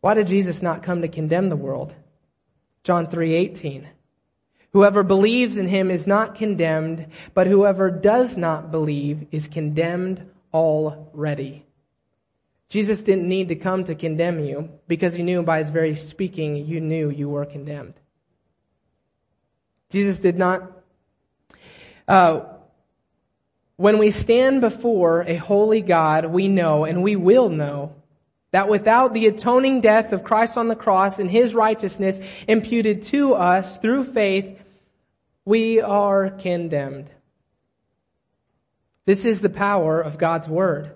Why 0.00 0.14
did 0.14 0.26
Jesus 0.26 0.60
not 0.60 0.82
come 0.82 1.00
to 1.00 1.08
condemn 1.08 1.48
the 1.48 1.56
world? 1.56 1.94
John 2.84 3.06
3:18 3.06 3.86
Whoever 4.76 5.02
believes 5.02 5.56
in 5.56 5.68
him 5.68 5.90
is 5.90 6.06
not 6.06 6.34
condemned, 6.34 7.06
but 7.32 7.46
whoever 7.46 7.90
does 7.90 8.36
not 8.36 8.70
believe 8.70 9.26
is 9.30 9.48
condemned 9.48 10.28
already. 10.52 11.64
Jesus 12.68 13.02
didn't 13.02 13.26
need 13.26 13.48
to 13.48 13.56
come 13.56 13.84
to 13.84 13.94
condemn 13.94 14.38
you 14.38 14.68
because 14.86 15.14
he 15.14 15.22
knew 15.22 15.42
by 15.42 15.60
his 15.60 15.70
very 15.70 15.96
speaking 15.96 16.56
you 16.56 16.82
knew 16.82 17.08
you 17.08 17.26
were 17.26 17.46
condemned. 17.46 17.94
Jesus 19.88 20.20
did 20.20 20.36
not, 20.36 20.70
uh, 22.06 22.40
when 23.76 23.96
we 23.96 24.10
stand 24.10 24.60
before 24.60 25.22
a 25.22 25.36
holy 25.36 25.80
God, 25.80 26.26
we 26.26 26.48
know 26.48 26.84
and 26.84 27.02
we 27.02 27.16
will 27.16 27.48
know 27.48 27.94
that 28.50 28.68
without 28.68 29.14
the 29.14 29.26
atoning 29.26 29.80
death 29.80 30.12
of 30.12 30.22
Christ 30.22 30.58
on 30.58 30.68
the 30.68 30.76
cross 30.76 31.18
and 31.18 31.30
his 31.30 31.54
righteousness 31.54 32.20
imputed 32.46 33.04
to 33.04 33.32
us 33.32 33.78
through 33.78 34.04
faith, 34.04 34.64
we 35.46 35.80
are 35.80 36.28
condemned. 36.28 37.08
This 39.06 39.24
is 39.24 39.40
the 39.40 39.48
power 39.48 40.00
of 40.00 40.18
God's 40.18 40.48
Word. 40.48 40.90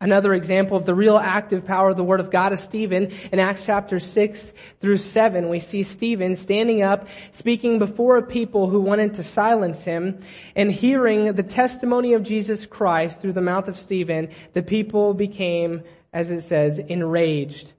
Another 0.00 0.32
example 0.32 0.76
of 0.76 0.86
the 0.86 0.94
real 0.94 1.18
active 1.18 1.66
power 1.66 1.90
of 1.90 1.96
the 1.96 2.04
Word 2.04 2.20
of 2.20 2.30
God 2.30 2.52
is 2.52 2.60
Stephen. 2.60 3.10
In 3.32 3.40
Acts 3.40 3.64
chapter 3.66 3.98
6 3.98 4.52
through 4.80 4.98
7, 4.98 5.48
we 5.48 5.58
see 5.58 5.82
Stephen 5.82 6.36
standing 6.36 6.82
up, 6.82 7.08
speaking 7.32 7.80
before 7.80 8.16
a 8.16 8.22
people 8.22 8.70
who 8.70 8.80
wanted 8.80 9.14
to 9.14 9.24
silence 9.24 9.82
him, 9.82 10.20
and 10.54 10.70
hearing 10.70 11.32
the 11.32 11.42
testimony 11.42 12.14
of 12.14 12.22
Jesus 12.22 12.64
Christ 12.64 13.20
through 13.20 13.32
the 13.32 13.40
mouth 13.40 13.66
of 13.66 13.76
Stephen, 13.76 14.28
the 14.52 14.62
people 14.62 15.12
became, 15.12 15.82
as 16.12 16.30
it 16.30 16.42
says, 16.42 16.78
enraged. 16.78 17.72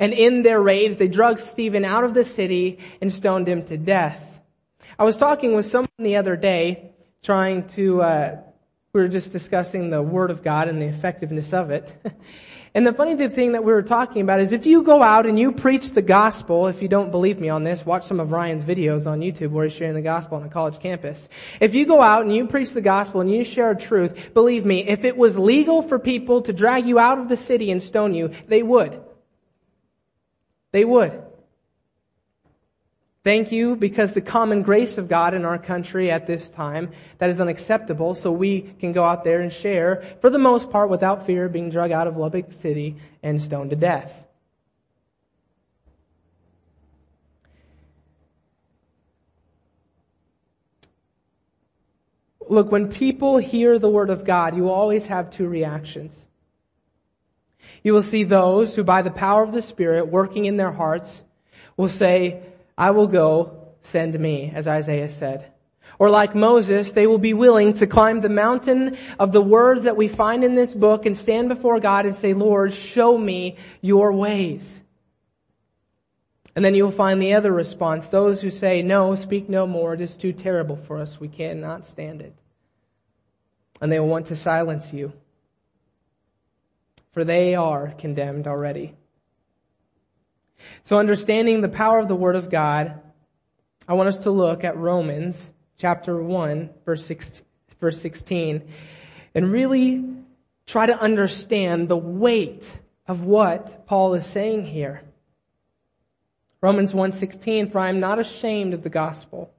And 0.00 0.12
in 0.12 0.42
their 0.42 0.60
rage, 0.60 0.98
they 0.98 1.06
dragged 1.06 1.38
Stephen 1.38 1.84
out 1.84 2.02
of 2.02 2.14
the 2.14 2.24
city 2.24 2.80
and 3.00 3.12
stoned 3.12 3.48
him 3.48 3.62
to 3.66 3.76
death. 3.76 4.33
I 4.96 5.04
was 5.04 5.16
talking 5.16 5.54
with 5.56 5.66
someone 5.66 5.88
the 5.98 6.16
other 6.16 6.36
day, 6.36 6.92
trying 7.22 7.66
to, 7.68 8.02
uh, 8.02 8.36
we 8.92 9.00
were 9.00 9.08
just 9.08 9.32
discussing 9.32 9.90
the 9.90 10.00
Word 10.00 10.30
of 10.30 10.44
God 10.44 10.68
and 10.68 10.80
the 10.80 10.86
effectiveness 10.86 11.52
of 11.52 11.72
it. 11.72 11.92
and 12.74 12.86
the 12.86 12.92
funny 12.92 13.16
thing 13.28 13.52
that 13.52 13.64
we 13.64 13.72
were 13.72 13.82
talking 13.82 14.22
about 14.22 14.40
is 14.40 14.52
if 14.52 14.66
you 14.66 14.84
go 14.84 15.02
out 15.02 15.26
and 15.26 15.36
you 15.36 15.50
preach 15.50 15.90
the 15.90 16.02
gospel, 16.02 16.68
if 16.68 16.80
you 16.80 16.86
don't 16.86 17.10
believe 17.10 17.40
me 17.40 17.48
on 17.48 17.64
this, 17.64 17.84
watch 17.84 18.04
some 18.04 18.20
of 18.20 18.30
Ryan's 18.30 18.62
videos 18.64 19.10
on 19.10 19.18
YouTube 19.18 19.50
where 19.50 19.64
he's 19.64 19.74
sharing 19.74 19.94
the 19.94 20.00
gospel 20.00 20.36
on 20.36 20.44
a 20.44 20.48
college 20.48 20.78
campus. 20.78 21.28
If 21.58 21.74
you 21.74 21.86
go 21.86 22.00
out 22.00 22.22
and 22.24 22.34
you 22.34 22.46
preach 22.46 22.70
the 22.70 22.80
gospel 22.80 23.20
and 23.20 23.28
you 23.28 23.42
share 23.42 23.74
truth, 23.74 24.32
believe 24.32 24.64
me, 24.64 24.86
if 24.86 25.04
it 25.04 25.16
was 25.16 25.36
legal 25.36 25.82
for 25.82 25.98
people 25.98 26.42
to 26.42 26.52
drag 26.52 26.86
you 26.86 27.00
out 27.00 27.18
of 27.18 27.28
the 27.28 27.36
city 27.36 27.72
and 27.72 27.82
stone 27.82 28.14
you, 28.14 28.30
they 28.46 28.62
would. 28.62 29.02
They 30.70 30.84
would. 30.84 31.20
Thank 33.24 33.52
you 33.52 33.74
because 33.74 34.12
the 34.12 34.20
common 34.20 34.60
grace 34.60 34.98
of 34.98 35.08
God 35.08 35.32
in 35.32 35.46
our 35.46 35.58
country 35.58 36.10
at 36.10 36.26
this 36.26 36.50
time, 36.50 36.90
that 37.16 37.30
is 37.30 37.40
unacceptable, 37.40 38.14
so 38.14 38.30
we 38.30 38.60
can 38.78 38.92
go 38.92 39.02
out 39.02 39.24
there 39.24 39.40
and 39.40 39.50
share, 39.50 40.04
for 40.20 40.28
the 40.28 40.38
most 40.38 40.70
part, 40.70 40.90
without 40.90 41.24
fear 41.24 41.46
of 41.46 41.52
being 41.52 41.70
drug 41.70 41.90
out 41.90 42.06
of 42.06 42.18
Lubbock 42.18 42.52
City 42.52 42.96
and 43.22 43.40
stoned 43.40 43.70
to 43.70 43.76
death. 43.76 44.26
Look, 52.46 52.70
when 52.70 52.92
people 52.92 53.38
hear 53.38 53.78
the 53.78 53.88
word 53.88 54.10
of 54.10 54.26
God, 54.26 54.54
you 54.54 54.64
will 54.64 54.70
always 54.70 55.06
have 55.06 55.30
two 55.30 55.48
reactions. 55.48 56.14
You 57.82 57.94
will 57.94 58.02
see 58.02 58.24
those 58.24 58.76
who 58.76 58.84
by 58.84 59.00
the 59.00 59.10
power 59.10 59.42
of 59.42 59.52
the 59.52 59.62
Spirit 59.62 60.08
working 60.08 60.44
in 60.44 60.58
their 60.58 60.72
hearts 60.72 61.22
will 61.78 61.88
say, 61.88 62.42
I 62.76 62.90
will 62.90 63.06
go, 63.06 63.74
send 63.82 64.18
me, 64.18 64.52
as 64.54 64.66
Isaiah 64.66 65.10
said. 65.10 65.50
Or 65.98 66.10
like 66.10 66.34
Moses, 66.34 66.92
they 66.92 67.06
will 67.06 67.18
be 67.18 67.34
willing 67.34 67.74
to 67.74 67.86
climb 67.86 68.20
the 68.20 68.28
mountain 68.28 68.96
of 69.18 69.32
the 69.32 69.40
words 69.40 69.84
that 69.84 69.96
we 69.96 70.08
find 70.08 70.42
in 70.42 70.54
this 70.54 70.74
book 70.74 71.06
and 71.06 71.16
stand 71.16 71.48
before 71.48 71.78
God 71.78 72.04
and 72.04 72.16
say, 72.16 72.34
Lord, 72.34 72.74
show 72.74 73.16
me 73.16 73.56
your 73.80 74.12
ways. 74.12 74.80
And 76.56 76.64
then 76.64 76.74
you'll 76.74 76.90
find 76.90 77.20
the 77.20 77.34
other 77.34 77.52
response, 77.52 78.08
those 78.08 78.40
who 78.40 78.50
say, 78.50 78.82
no, 78.82 79.14
speak 79.14 79.48
no 79.48 79.66
more, 79.66 79.94
it 79.94 80.00
is 80.00 80.16
too 80.16 80.32
terrible 80.32 80.76
for 80.76 80.98
us, 80.98 81.18
we 81.18 81.28
cannot 81.28 81.86
stand 81.86 82.20
it. 82.20 82.34
And 83.80 83.90
they 83.90 83.98
will 83.98 84.08
want 84.08 84.26
to 84.26 84.36
silence 84.36 84.92
you. 84.92 85.12
For 87.12 87.24
they 87.24 87.54
are 87.54 87.92
condemned 87.98 88.46
already. 88.46 88.94
So 90.84 90.98
understanding 90.98 91.60
the 91.60 91.68
power 91.68 91.98
of 91.98 92.08
the 92.08 92.14
Word 92.14 92.36
of 92.36 92.50
God, 92.50 93.00
I 93.88 93.94
want 93.94 94.08
us 94.08 94.18
to 94.20 94.30
look 94.30 94.64
at 94.64 94.76
Romans 94.76 95.50
chapter 95.78 96.22
1, 96.22 96.70
verse 96.84 97.06
16, 97.06 98.62
and 99.34 99.52
really 99.52 100.04
try 100.66 100.86
to 100.86 100.98
understand 100.98 101.88
the 101.88 101.96
weight 101.96 102.72
of 103.06 103.22
what 103.24 103.86
Paul 103.86 104.14
is 104.14 104.26
saying 104.26 104.64
here. 104.64 105.02
Romans 106.60 106.92
1:16 106.94 107.70
for 107.70 107.78
I 107.78 107.90
am 107.90 108.00
not 108.00 108.18
ashamed 108.18 108.72
of 108.72 108.82
the 108.82 108.88
gospel 108.88 109.50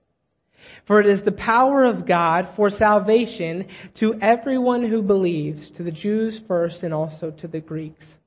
for 0.84 1.00
it 1.00 1.06
is 1.06 1.22
the 1.22 1.32
power 1.32 1.84
of 1.84 2.08
God 2.08 2.48
for 2.48 2.72
salvation 2.72 3.68
to 3.96 4.15
everyone 4.20 4.84
who 4.84 5.04
believes 5.04 5.70
to 5.72 5.84
the 5.84 5.91
Jews 5.91 6.39
first 6.39 6.82
and 6.82 6.91
also 6.91 7.30
to 7.30 7.48
the 7.48 7.60
Greeks 7.60 8.18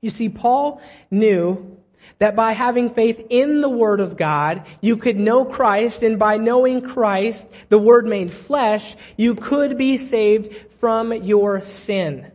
you 0.00 0.10
see, 0.10 0.28
Paul 0.28 0.80
knew 1.10 1.77
that 2.18 2.34
by 2.34 2.52
having 2.52 2.90
faith 2.90 3.26
in 3.30 3.60
the 3.60 3.68
Word 3.68 4.00
of 4.00 4.16
God, 4.16 4.64
you 4.80 4.96
could 4.96 5.16
know 5.16 5.44
Christ, 5.44 6.02
and 6.02 6.18
by 6.18 6.36
knowing 6.36 6.80
Christ, 6.80 7.48
the 7.68 7.78
Word 7.78 8.06
made 8.06 8.32
flesh, 8.32 8.96
you 9.16 9.34
could 9.34 9.78
be 9.78 9.96
saved 9.96 10.54
from 10.78 11.12
your 11.12 11.64
sin. 11.64 12.32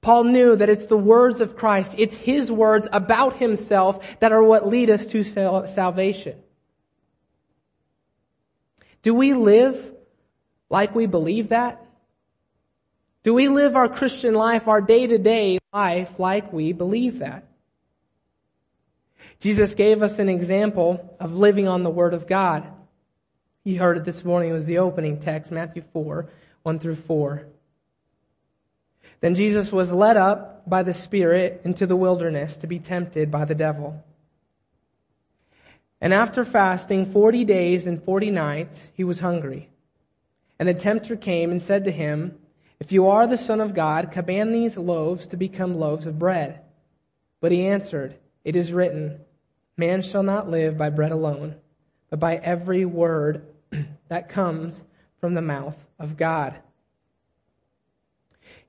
Paul 0.00 0.24
knew 0.24 0.54
that 0.54 0.68
it's 0.68 0.86
the 0.86 0.96
words 0.96 1.40
of 1.40 1.56
Christ, 1.56 1.96
it's 1.98 2.14
his 2.14 2.50
words 2.50 2.86
about 2.92 3.36
himself 3.38 4.04
that 4.20 4.32
are 4.32 4.42
what 4.42 4.68
lead 4.68 4.88
us 4.88 5.06
to 5.08 5.24
salvation. 5.24 6.40
Do 9.02 9.14
we 9.14 9.34
live 9.34 9.92
like 10.70 10.94
we 10.94 11.06
believe 11.06 11.48
that? 11.48 11.84
Do 13.22 13.34
we 13.34 13.48
live 13.48 13.74
our 13.74 13.88
Christian 13.88 14.34
life, 14.34 14.68
our 14.68 14.80
day 14.80 15.08
to 15.08 15.18
day 15.18 15.58
life 15.72 16.18
like 16.18 16.52
we 16.52 16.72
believe 16.72 17.18
that? 17.18 17.44
Jesus 19.40 19.74
gave 19.74 20.02
us 20.02 20.18
an 20.18 20.28
example 20.28 21.16
of 21.20 21.34
living 21.34 21.68
on 21.68 21.82
the 21.82 21.90
Word 21.90 22.14
of 22.14 22.26
God. 22.26 22.66
You 23.64 23.78
heard 23.78 23.96
it 23.96 24.04
this 24.04 24.24
morning. 24.24 24.50
It 24.50 24.54
was 24.54 24.66
the 24.66 24.78
opening 24.78 25.20
text, 25.20 25.52
Matthew 25.52 25.82
4, 25.92 26.28
1 26.62 26.78
through 26.78 26.96
4. 26.96 27.46
Then 29.20 29.34
Jesus 29.34 29.72
was 29.72 29.90
led 29.90 30.16
up 30.16 30.68
by 30.68 30.82
the 30.82 30.94
Spirit 30.94 31.62
into 31.64 31.86
the 31.86 31.96
wilderness 31.96 32.58
to 32.58 32.66
be 32.66 32.78
tempted 32.78 33.30
by 33.30 33.44
the 33.44 33.54
devil. 33.54 34.04
And 36.00 36.12
after 36.12 36.44
fasting 36.44 37.06
40 37.06 37.44
days 37.44 37.86
and 37.86 38.02
40 38.02 38.30
nights, 38.30 38.88
he 38.94 39.04
was 39.04 39.18
hungry. 39.18 39.68
And 40.58 40.68
the 40.68 40.74
tempter 40.74 41.16
came 41.16 41.50
and 41.50 41.60
said 41.60 41.84
to 41.84 41.90
him, 41.90 42.38
If 42.78 42.92
you 42.92 43.08
are 43.08 43.26
the 43.26 43.38
Son 43.38 43.60
of 43.60 43.74
God, 43.74 44.12
command 44.12 44.54
these 44.54 44.76
loaves 44.76 45.26
to 45.28 45.36
become 45.36 45.78
loaves 45.78 46.06
of 46.06 46.18
bread. 46.18 46.60
But 47.40 47.52
he 47.52 47.66
answered, 47.66 48.16
It 48.44 48.56
is 48.56 48.72
written, 48.72 49.20
Man 49.76 50.02
shall 50.02 50.22
not 50.22 50.50
live 50.50 50.78
by 50.78 50.90
bread 50.90 51.12
alone, 51.12 51.56
but 52.10 52.18
by 52.18 52.36
every 52.36 52.84
word 52.84 53.46
that 54.08 54.28
comes 54.28 54.82
from 55.20 55.34
the 55.34 55.42
mouth 55.42 55.76
of 55.98 56.16
God. 56.16 56.56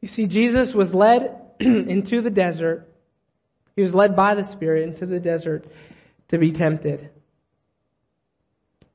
You 0.02 0.08
see, 0.08 0.28
Jesus 0.28 0.74
was 0.74 0.94
led 0.94 1.40
into 1.60 2.22
the 2.22 2.30
desert. 2.30 2.92
He 3.76 3.82
was 3.82 3.94
led 3.94 4.16
by 4.16 4.36
the 4.36 4.44
Spirit 4.44 4.84
into 4.84 5.06
the 5.06 5.20
desert 5.20 5.66
to 6.30 6.38
be 6.38 6.52
tempted. 6.52 7.10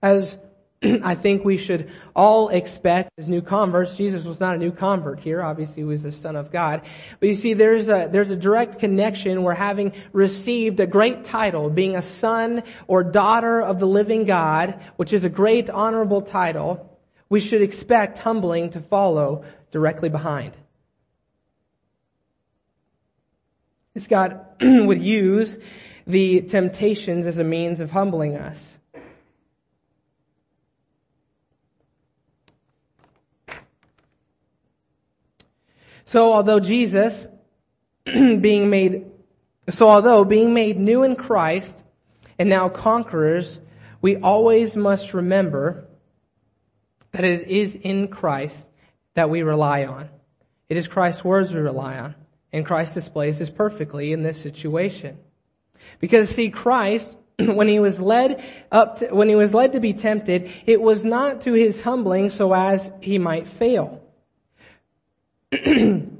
As 0.02 0.38
I 1.02 1.14
think 1.14 1.44
we 1.44 1.58
should 1.58 1.90
all 2.14 2.48
expect 2.48 3.10
as 3.16 3.28
new 3.28 3.42
converts, 3.42 3.94
Jesus 3.94 4.24
was 4.24 4.40
not 4.40 4.56
a 4.56 4.58
new 4.58 4.72
convert 4.72 5.20
here. 5.20 5.42
Obviously, 5.42 5.82
he 5.82 5.84
was 5.84 6.02
the 6.02 6.12
Son 6.12 6.34
of 6.34 6.50
God. 6.50 6.82
But 7.20 7.28
you 7.28 7.34
see, 7.34 7.54
there's 7.54 7.88
a, 7.88 8.08
there's 8.10 8.30
a 8.30 8.36
direct 8.36 8.78
connection 8.80 9.44
where 9.44 9.54
having 9.54 9.92
received 10.12 10.80
a 10.80 10.86
great 10.86 11.24
title, 11.24 11.70
being 11.70 11.96
a 11.96 12.02
son 12.02 12.64
or 12.88 13.04
daughter 13.04 13.60
of 13.60 13.78
the 13.78 13.86
living 13.86 14.24
God, 14.24 14.80
which 14.96 15.12
is 15.12 15.24
a 15.24 15.28
great 15.28 15.70
honorable 15.70 16.22
title, 16.22 16.98
we 17.28 17.38
should 17.38 17.62
expect 17.62 18.18
humbling 18.18 18.70
to 18.70 18.80
follow 18.80 19.44
directly 19.70 20.08
behind. 20.08 20.56
This 23.94 24.08
God 24.08 24.44
would 24.60 25.02
use 25.02 25.58
the 26.06 26.40
temptations 26.42 27.26
as 27.26 27.38
a 27.38 27.44
means 27.44 27.80
of 27.80 27.90
humbling 27.90 28.36
us. 28.36 28.78
So 36.12 36.34
although 36.34 36.60
Jesus 36.60 37.26
being 38.04 38.68
made, 38.68 39.06
so 39.70 39.88
although 39.88 40.26
being 40.26 40.52
made 40.52 40.78
new 40.78 41.04
in 41.04 41.16
Christ 41.16 41.82
and 42.38 42.50
now 42.50 42.68
conquerors, 42.68 43.58
we 44.02 44.16
always 44.16 44.76
must 44.76 45.14
remember 45.14 45.88
that 47.12 47.24
it 47.24 47.48
is 47.48 47.74
in 47.76 48.08
Christ 48.08 48.68
that 49.14 49.30
we 49.30 49.42
rely 49.42 49.86
on. 49.86 50.10
It 50.68 50.76
is 50.76 50.86
Christ's 50.86 51.24
words 51.24 51.50
we 51.50 51.60
rely 51.60 51.96
on. 51.96 52.14
And 52.52 52.66
Christ 52.66 52.92
displays 52.92 53.38
this 53.38 53.48
perfectly 53.48 54.12
in 54.12 54.22
this 54.22 54.38
situation. 54.38 55.16
Because 55.98 56.28
see, 56.28 56.50
Christ, 56.50 57.16
when 57.38 57.68
he 57.68 57.78
was 57.78 57.98
led 57.98 58.44
up 58.70 58.98
to, 58.98 59.06
when 59.14 59.30
he 59.30 59.34
was 59.34 59.54
led 59.54 59.72
to 59.72 59.80
be 59.80 59.94
tempted, 59.94 60.50
it 60.66 60.82
was 60.82 61.06
not 61.06 61.40
to 61.42 61.54
his 61.54 61.80
humbling 61.80 62.28
so 62.28 62.52
as 62.52 62.92
he 63.00 63.16
might 63.16 63.48
fail. 63.48 64.01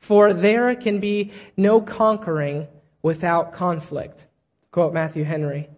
For 0.00 0.32
there 0.32 0.74
can 0.74 1.00
be 1.00 1.32
no 1.56 1.80
conquering 1.80 2.68
without 3.02 3.52
conflict. 3.52 4.24
Quote 4.70 4.92
Matthew 4.92 5.24
Henry. 5.24 5.68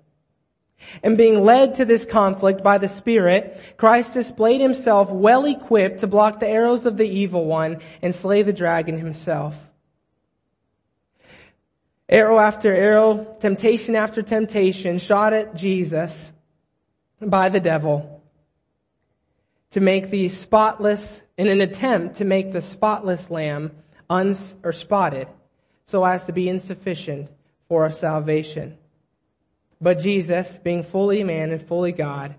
And 1.03 1.17
being 1.17 1.45
led 1.45 1.77
to 1.77 1.85
this 1.85 2.05
conflict 2.05 2.63
by 2.63 2.79
the 2.79 2.89
Spirit, 2.89 3.61
Christ 3.77 4.15
displayed 4.15 4.61
himself 4.61 5.11
well 5.11 5.45
equipped 5.45 6.01
to 6.01 6.07
block 6.07 6.41
the 6.41 6.49
arrows 6.49 6.87
of 6.87 6.97
the 6.97 7.09
evil 7.09 7.45
one 7.45 7.79
and 8.03 8.15
slay 8.15 8.43
the 8.43 8.53
dragon 8.53 8.97
himself. 8.97 9.55
Arrow 12.09 12.41
after 12.41 12.75
arrow, 12.75 13.37
temptation 13.41 13.95
after 13.95 14.23
temptation 14.23 14.99
shot 14.99 15.33
at 15.33 15.55
Jesus 15.55 16.31
by 17.21 17.49
the 17.49 17.61
devil 17.61 18.23
to 19.71 19.81
make 19.81 20.11
the 20.11 20.29
spotless, 20.29 21.22
in 21.37 21.49
an 21.49 21.61
attempt 21.61 22.17
to 22.17 22.25
make 22.25 22.53
the 22.53 22.63
spotless 22.63 23.31
lamb 23.31 23.73
uns, 24.09 24.57
or 24.63 24.73
spotted 24.73 25.29
so 25.87 26.05
as 26.05 26.25
to 26.25 26.33
be 26.33 26.49
insufficient 26.49 27.31
for 27.69 27.83
our 27.85 27.91
salvation. 27.91 28.77
But 29.81 29.99
Jesus, 29.99 30.59
being 30.59 30.85
fully 30.85 31.25
man 31.25 31.51
and 31.51 31.61
fully 31.61 31.93
God, 31.93 32.35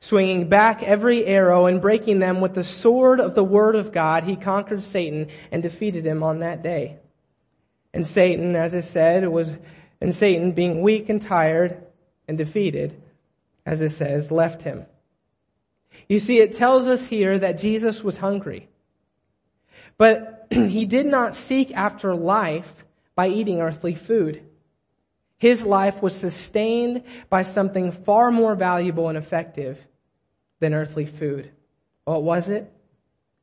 swinging 0.00 0.48
back 0.48 0.82
every 0.82 1.24
arrow 1.24 1.66
and 1.66 1.80
breaking 1.80 2.18
them 2.18 2.40
with 2.40 2.54
the 2.54 2.64
sword 2.64 3.20
of 3.20 3.34
the 3.34 3.44
word 3.44 3.76
of 3.76 3.92
God, 3.92 4.24
he 4.24 4.36
conquered 4.36 4.82
Satan 4.82 5.28
and 5.52 5.62
defeated 5.62 6.04
him 6.04 6.22
on 6.22 6.40
that 6.40 6.62
day. 6.62 6.96
And 7.94 8.06
Satan, 8.06 8.56
as 8.56 8.74
it 8.74 8.82
said, 8.82 9.26
was, 9.28 9.50
and 10.00 10.14
Satan 10.14 10.52
being 10.52 10.82
weak 10.82 11.08
and 11.08 11.22
tired 11.22 11.82
and 12.26 12.36
defeated, 12.36 13.00
as 13.64 13.80
it 13.80 13.90
says, 13.90 14.30
left 14.30 14.62
him. 14.62 14.86
You 16.08 16.18
see, 16.18 16.40
it 16.40 16.56
tells 16.56 16.86
us 16.86 17.04
here 17.06 17.38
that 17.38 17.58
Jesus 17.58 18.02
was 18.02 18.16
hungry. 18.16 18.68
But 19.96 20.46
he 20.50 20.86
did 20.86 21.06
not 21.06 21.34
seek 21.34 21.72
after 21.72 22.14
life 22.14 22.84
by 23.14 23.28
eating 23.28 23.60
earthly 23.60 23.94
food. 23.94 24.42
His 25.36 25.62
life 25.62 26.02
was 26.02 26.14
sustained 26.14 27.04
by 27.28 27.42
something 27.42 27.92
far 27.92 28.30
more 28.30 28.54
valuable 28.54 29.08
and 29.08 29.18
effective 29.18 29.78
than 30.60 30.74
earthly 30.74 31.06
food. 31.06 31.50
What 32.04 32.22
was 32.22 32.48
it? 32.48 32.72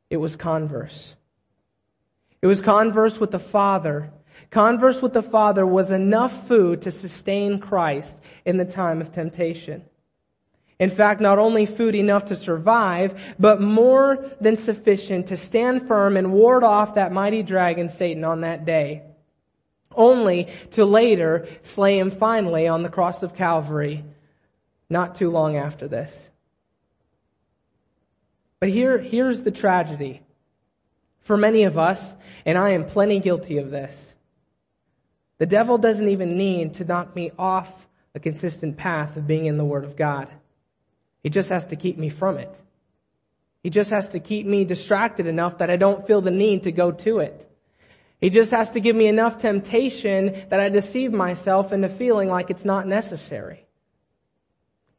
It 0.10 0.18
was 0.18 0.36
converse. 0.36 1.16
It 2.42 2.48
was 2.48 2.62
converse 2.62 3.20
with 3.20 3.32
the 3.32 3.40
Father 3.40 4.12
Converse 4.50 5.02
with 5.02 5.14
the 5.14 5.24
Father 5.24 5.66
was 5.66 5.92
enough 5.92 6.48
food 6.48 6.82
to 6.84 6.92
sustain 6.92 7.60
Christ 7.60 8.18
in 8.46 8.58
the 8.58 8.66
time 8.66 9.02
of 9.02 9.12
temptation. 9.12 9.84
In 10.80 10.90
fact, 10.90 11.22
not 11.22 11.40
only 11.40 11.66
food 11.66 11.96
enough 11.96 12.26
to 12.26 12.36
survive, 12.36 13.18
but 13.40 13.62
more 13.62 14.32
than 14.42 14.58
sufficient 14.58 15.28
to 15.28 15.38
stand 15.38 15.88
firm 15.88 16.18
and 16.18 16.34
ward 16.34 16.64
off 16.64 16.96
that 16.96 17.14
mighty 17.14 17.44
dragon 17.44 17.88
Satan 17.88 18.26
on 18.26 18.42
that 18.42 18.66
day. 18.66 19.04
Only 19.94 20.50
to 20.72 20.84
later 20.84 21.48
slay 21.64 21.98
him 21.98 22.12
finally 22.12 22.68
on 22.68 22.84
the 22.84 22.90
cross 22.90 23.24
of 23.24 23.36
Calvary, 23.36 24.04
not 24.90 25.16
too 25.16 25.32
long 25.32 25.56
after 25.56 25.88
this. 25.88 26.30
But 28.60 28.70
here, 28.70 28.98
here's 28.98 29.44
the 29.44 29.52
tragedy. 29.52 30.22
For 31.22 31.38
many 31.38 31.64
of 31.64 31.78
us, 31.78 32.16
and 32.46 32.58
I 32.58 32.72
am 32.72 32.86
plenty 32.86 33.20
guilty 33.20 33.58
of 33.58 33.72
this, 33.72 34.14
the 35.38 35.46
devil 35.46 35.78
doesn't 35.78 36.08
even 36.08 36.38
need 36.38 36.76
to 36.76 36.86
knock 36.86 37.16
me 37.16 37.32
off 37.40 37.88
a 38.14 38.20
consistent 38.20 38.78
path 38.78 39.16
of 39.18 39.28
being 39.28 39.46
in 39.46 39.58
the 39.58 39.66
Word 39.66 39.86
of 39.86 39.96
God. 39.96 40.28
He 41.26 41.32
just 41.32 41.50
has 41.50 41.66
to 41.66 41.76
keep 41.76 41.98
me 41.98 42.10
from 42.10 42.38
it. 42.38 42.56
He 43.64 43.72
just 43.72 43.90
has 43.90 44.10
to 44.10 44.20
keep 44.20 44.46
me 44.46 44.64
distracted 44.64 45.26
enough 45.26 45.58
that 45.58 45.72
I 45.72 45.76
don't 45.76 46.06
feel 46.06 46.22
the 46.22 46.30
need 46.30 46.66
to 46.66 46.72
go 46.72 46.92
to 46.92 47.18
it. 47.18 47.52
He 48.22 48.30
just 48.30 48.52
has 48.52 48.70
to 48.70 48.80
give 48.80 48.96
me 48.96 49.08
enough 49.08 49.40
temptation 49.40 50.46
that 50.50 50.60
I 50.60 50.70
deceive 50.70 51.12
myself 51.12 51.74
into 51.74 51.90
feeling 51.90 52.30
like 52.30 52.52
it's 52.52 52.64
not 52.64 52.86
necessary. 52.86 53.66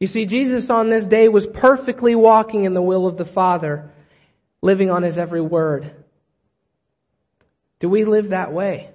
You 0.01 0.07
see, 0.07 0.25
Jesus 0.25 0.69
on 0.69 0.89
this 0.89 1.05
day 1.05 1.29
was 1.29 1.47
perfectly 1.47 2.13
walking 2.13 2.65
in 2.65 2.73
the 2.73 2.81
will 2.81 3.07
of 3.07 3.15
the 3.15 3.25
Father, 3.25 3.89
living 4.61 4.91
on 4.91 5.03
His 5.03 5.17
every 5.17 5.39
word. 5.39 5.89
Do 7.79 7.87
we 7.87 8.03
live 8.03 8.29
that 8.29 8.51
way? 8.51 8.89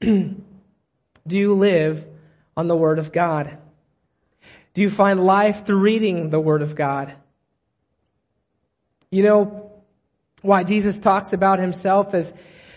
Do 0.00 0.36
you 1.26 1.54
live 1.54 2.06
on 2.56 2.68
the 2.68 2.76
Word 2.76 2.98
of 2.98 3.12
God? 3.12 3.58
Do 4.74 4.82
you 4.82 4.90
find 4.90 5.24
life 5.24 5.66
through 5.66 5.78
reading 5.78 6.30
the 6.30 6.40
Word 6.40 6.62
of 6.62 6.74
God? 6.74 7.12
You 9.10 9.22
know 9.22 9.72
why 10.42 10.64
Jesus 10.64 10.98
talks 10.98 11.32
about 11.32 11.58
himself 11.58 12.14
as 12.14 12.32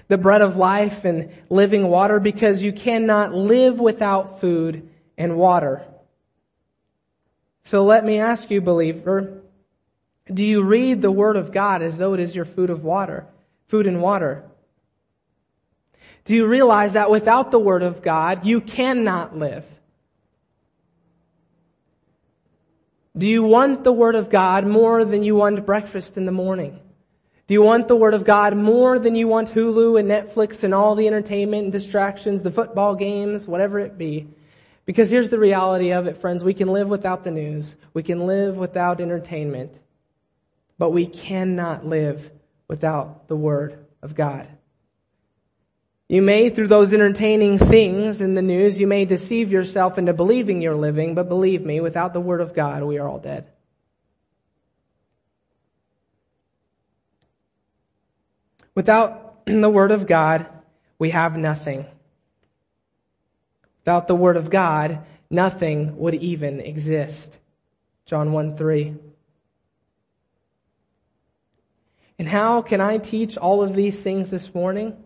the 0.08 0.18
bread 0.18 0.42
of 0.42 0.58
life 0.58 1.06
and 1.06 1.32
living 1.50 1.88
water? 1.88 2.20
Because 2.20 2.64
you 2.64 2.74
cannot 2.74 3.34
live 3.34 3.80
without 3.80 4.40
food 4.40 4.90
and 5.18 5.38
water. 5.38 5.82
So 7.66 7.84
let 7.84 8.06
me 8.06 8.20
ask 8.20 8.50
you, 8.50 8.62
believer, 8.62 9.42
Do 10.32 10.44
you 10.44 10.62
read 10.62 11.02
the 11.02 11.12
Word 11.12 11.38
of 11.38 11.52
God 11.52 11.82
as 11.82 11.98
though 11.98 12.14
it 12.14 12.20
is 12.20 12.36
your 12.36 12.46
food 12.46 12.70
of 12.70 12.84
water, 12.84 13.26
food 13.68 13.88
and 13.88 14.02
water? 14.02 14.44
Do 16.30 16.36
you 16.36 16.46
realize 16.46 16.92
that 16.92 17.10
without 17.10 17.50
the 17.50 17.58
Word 17.58 17.82
of 17.82 18.04
God, 18.04 18.46
you 18.46 18.62
cannot 18.62 19.36
live? 19.36 19.66
Do 23.18 23.26
you 23.26 23.42
want 23.42 23.84
the 23.84 23.92
Word 23.92 24.14
of 24.14 24.30
God 24.30 24.68
more 24.68 25.04
than 25.04 25.24
you 25.24 25.34
want 25.34 25.66
breakfast 25.66 26.18
in 26.18 26.26
the 26.26 26.32
morning? 26.32 26.80
Do 27.48 27.56
you 27.56 27.64
want 27.64 27.88
the 27.88 27.96
Word 27.96 28.14
of 28.14 28.26
God 28.26 28.56
more 28.56 29.00
than 29.00 29.16
you 29.16 29.28
want 29.28 29.50
Hulu 29.50 30.00
and 30.00 30.08
Netflix 30.08 30.62
and 30.62 30.72
all 30.72 30.94
the 30.94 31.08
entertainment 31.08 31.64
and 31.64 31.72
distractions, 31.72 32.44
the 32.44 32.52
football 32.52 32.94
games, 32.94 33.48
whatever 33.48 33.80
it 33.80 33.98
be? 33.98 34.28
Because 34.86 35.10
here's 35.10 35.30
the 35.30 35.40
reality 35.40 35.94
of 35.94 36.06
it, 36.06 36.18
friends. 36.18 36.44
We 36.44 36.54
can 36.54 36.68
live 36.68 36.90
without 36.90 37.24
the 37.24 37.32
news. 37.32 37.76
We 37.96 38.04
can 38.04 38.28
live 38.28 38.56
without 38.56 39.02
entertainment. 39.02 39.74
But 40.78 40.92
we 40.92 41.08
cannot 41.08 41.88
live 41.88 42.30
without 42.68 43.28
the 43.28 43.36
Word 43.36 43.84
of 44.04 44.14
God. 44.14 44.48
You 46.10 46.24
may, 46.24 46.50
through 46.50 46.68
those 46.68 46.92
entertaining 46.92 47.60
things 47.60 48.20
in 48.20 48.34
the 48.34 48.42
news, 48.42 48.80
you 48.80 48.88
may 48.88 49.06
deceive 49.06 49.52
yourself 49.52 50.00
into 50.00 50.12
believing 50.12 50.60
you're 50.60 50.76
living, 50.76 51.14
but 51.14 51.30
believe 51.30 51.64
me, 51.64 51.82
without 51.82 52.14
the 52.14 52.20
Word 52.20 52.42
of 52.42 52.56
God, 52.56 52.82
we 52.82 52.98
are 52.98 53.08
all 53.08 53.20
dead. 53.20 53.48
Without 58.74 59.42
the 59.46 59.70
Word 59.70 59.92
of 59.92 60.08
God, 60.08 60.48
we 60.98 61.12
have 61.12 61.38
nothing. 61.38 61.86
Without 63.82 64.08
the 64.08 64.16
Word 64.16 64.36
of 64.36 64.50
God, 64.50 65.04
nothing 65.30 65.96
would 65.98 66.16
even 66.16 66.60
exist. 66.60 67.38
John 68.06 68.32
1 68.32 68.58
3. 68.58 68.96
And 72.18 72.28
how 72.28 72.64
can 72.64 72.82
I 72.82 72.98
teach 72.98 73.38
all 73.38 73.62
of 73.62 73.76
these 73.76 74.02
things 74.02 74.32
this 74.32 74.56
morning, 74.56 74.98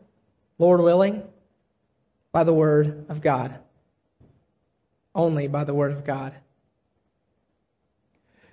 Lord 0.58 0.82
willing? 0.82 1.24
By 2.32 2.44
the 2.44 2.54
Word 2.54 3.06
of 3.10 3.22
God. 3.22 3.58
Only 5.16 5.48
by 5.48 5.64
the 5.64 5.74
Word 5.74 5.92
of 5.92 6.06
God. 6.06 6.34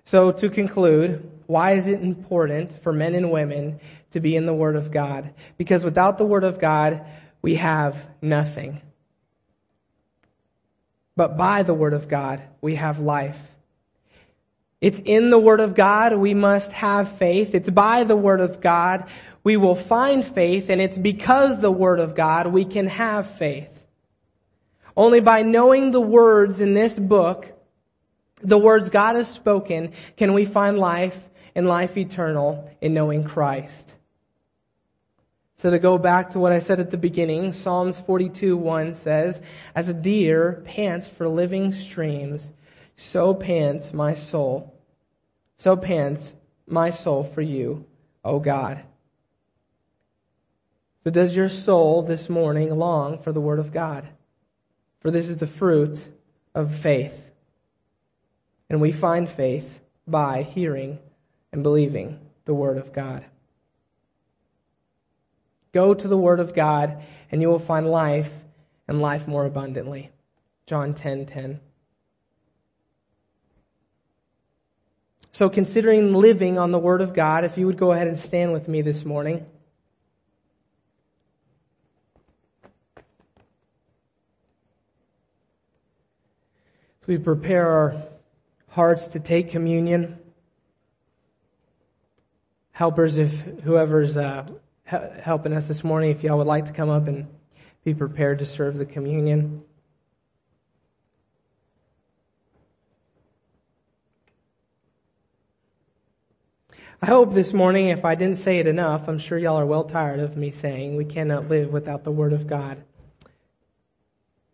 So 0.05 0.33
to 0.33 0.51
conclude, 0.51 1.31
why 1.47 1.73
is 1.73 1.87
it 1.87 2.01
important 2.01 2.83
for 2.83 2.93
men 2.93 3.15
and 3.15 3.31
women 3.31 3.81
to 4.13 4.21
be 4.21 4.37
in 4.37 4.47
the 4.47 4.55
Word 4.55 4.77
of 4.77 4.91
God? 4.91 5.33
Because 5.57 5.85
without 5.85 6.19
the 6.19 6.25
Word 6.25 6.45
of 6.45 6.59
God, 6.59 7.05
we 7.43 7.57
have 7.57 7.97
nothing. 8.21 8.81
But 11.17 11.37
by 11.37 11.63
the 11.63 11.75
Word 11.75 11.93
of 11.93 12.09
God, 12.09 12.43
we 12.61 12.77
have 12.77 12.99
life. 12.99 13.41
It's 14.81 15.01
in 15.05 15.31
the 15.31 15.39
Word 15.39 15.61
of 15.61 15.75
God 15.75 16.17
we 16.17 16.35
must 16.35 16.73
have 16.73 17.19
faith. 17.19 17.55
It's 17.55 17.69
by 17.69 18.05
the 18.05 18.17
Word 18.17 18.41
of 18.41 18.61
God 18.61 19.09
we 19.43 19.57
will 19.57 19.75
find 19.75 20.25
faith, 20.25 20.71
and 20.71 20.81
it's 20.81 20.99
because 20.99 21.61
the 21.61 21.71
Word 21.71 22.01
of 22.01 22.15
God 22.15 22.49
we 22.49 22.65
can 22.65 22.87
have 22.87 23.31
faith. 23.31 23.87
Only 24.97 25.21
by 25.21 25.43
knowing 25.43 25.91
the 25.91 26.01
words 26.01 26.61
in 26.61 26.75
this 26.75 26.99
book, 26.99 27.53
the 28.43 28.59
words 28.59 28.91
God 28.91 29.17
has 29.17 29.31
spoken, 29.31 29.93
can 30.17 30.35
we 30.35 30.45
find 30.45 30.79
life 30.79 31.19
and 31.55 31.67
life 31.67 31.97
eternal 31.97 32.71
in 32.81 32.95
knowing 32.95 33.25
Christ. 33.25 33.95
So 35.57 35.71
to 35.71 35.79
go 35.79 35.99
back 35.99 36.31
to 36.31 36.39
what 36.39 36.53
I 36.53 36.59
said 36.59 36.81
at 36.81 36.91
the 36.91 36.97
beginning, 36.97 37.53
Psalms 37.53 38.01
42, 38.01 38.57
1 38.57 38.95
says, 38.95 39.41
As 39.75 39.89
a 39.89 39.95
deer 39.95 40.63
pants 40.65 41.07
for 41.07 41.29
living 41.29 41.73
streams, 41.73 42.51
so 42.97 43.35
pants 43.35 43.93
my 43.93 44.15
soul. 44.15 44.75
So 45.59 45.77
pants 45.77 46.35
my 46.67 46.91
soul 46.91 47.25
for 47.25 47.43
you, 47.43 47.85
O 48.25 48.39
God. 48.39 48.83
So 51.05 51.11
does 51.11 51.35
your 51.35 51.49
soul 51.49 52.03
this 52.03 52.29
morning 52.29 52.77
long 52.77 53.19
for 53.19 53.33
the 53.33 53.41
Word 53.41 53.59
of 53.59 53.73
God? 53.73 54.07
For 55.01 55.11
this 55.11 55.29
is 55.29 55.39
the 55.39 55.47
fruit 55.47 56.03
of 56.55 56.75
faith. 56.75 57.31
And 58.69 58.81
we 58.81 58.93
find 58.93 59.29
faith 59.29 59.81
by 60.07 60.43
hearing 60.43 60.99
and 61.53 61.63
believing 61.63 62.21
the 62.45 62.53
Word 62.53 62.77
of 62.77 62.93
God. 62.93 63.25
Go 65.73 65.95
to 65.95 66.09
the 66.09 66.19
Word 66.19 66.39
of 66.39 66.55
God 66.55 67.03
and 67.31 67.41
you 67.41 67.49
will 67.49 67.59
find 67.59 67.87
life 67.87 68.33
and 68.87 69.01
life 69.01 69.27
more 69.27 69.47
abundantly. 69.47 70.11
John 70.67 70.93
10 70.95 71.27
10. 71.27 71.61
So 75.33 75.49
considering 75.49 76.13
living 76.13 76.59
on 76.59 76.73
the 76.73 76.79
Word 76.79 77.01
of 77.01 77.15
God, 77.15 77.45
if 77.45 77.57
you 77.57 77.67
would 77.67 77.79
go 77.79 77.93
ahead 77.93 78.09
and 78.09 78.19
stand 78.19 78.53
with 78.53 78.69
me 78.69 78.83
this 78.83 79.05
morning. 79.05 79.47
So 87.01 87.07
we 87.07 87.17
prepare 87.17 87.67
our 87.67 88.03
hearts 88.69 89.09
to 89.09 89.21
take 89.21 89.51
communion. 89.51 90.19
Helpers, 92.73 93.17
if 93.17 93.41
whoever's 93.63 94.19
uh, 94.19 94.47
helping 94.85 95.55
us 95.55 95.67
this 95.67 95.83
morning, 95.83 96.11
if 96.11 96.23
y'all 96.23 96.37
would 96.37 96.47
like 96.47 96.67
to 96.67 96.73
come 96.73 96.91
up 96.91 97.09
and 97.09 97.27
be 97.85 97.95
prepared 97.95 98.39
to 98.41 98.45
serve 98.45 98.77
the 98.77 98.85
communion. 98.85 99.63
I 107.01 107.07
hope 107.07 107.33
this 107.33 107.55
morning, 107.55 107.89
if 107.89 108.05
I 108.05 108.15
didn't 108.15 108.37
say 108.37 108.59
it 108.59 108.67
enough, 108.67 109.09
I'm 109.09 109.19
sure 109.19 109.39
y'all 109.39 109.59
are 109.59 109.65
well 109.65 109.85
tired 109.85 110.21
of 110.21 110.37
me 110.37 110.51
saying 110.51 110.97
we 110.97 111.07
cannot 111.07 111.49
live 111.49 111.73
without 111.73 112.05
the 112.05 112.13
Word 112.13 112.35
of 112.35 112.47
God. 112.47 112.85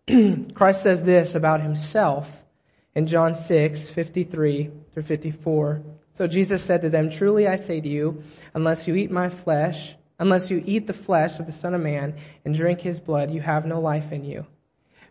Christ 0.54 0.82
says 0.82 1.02
this 1.02 1.34
about 1.34 1.60
himself 1.60 2.44
in 2.94 3.06
John 3.06 3.34
6, 3.34 3.86
53 3.88 4.70
through 4.92 5.02
54. 5.02 5.82
So 6.12 6.26
Jesus 6.26 6.62
said 6.62 6.82
to 6.82 6.90
them, 6.90 7.10
Truly 7.10 7.46
I 7.46 7.56
say 7.56 7.80
to 7.80 7.88
you, 7.88 8.22
unless 8.54 8.88
you 8.88 8.94
eat 8.94 9.10
my 9.10 9.28
flesh 9.28 9.96
Unless 10.18 10.50
you 10.50 10.62
eat 10.64 10.86
the 10.86 10.92
flesh 10.92 11.38
of 11.38 11.46
the 11.46 11.52
Son 11.52 11.74
of 11.74 11.82
Man 11.82 12.16
and 12.44 12.54
drink 12.54 12.80
his 12.80 13.00
blood, 13.00 13.30
you 13.30 13.40
have 13.40 13.66
no 13.66 13.80
life 13.80 14.12
in 14.12 14.24
you. 14.24 14.46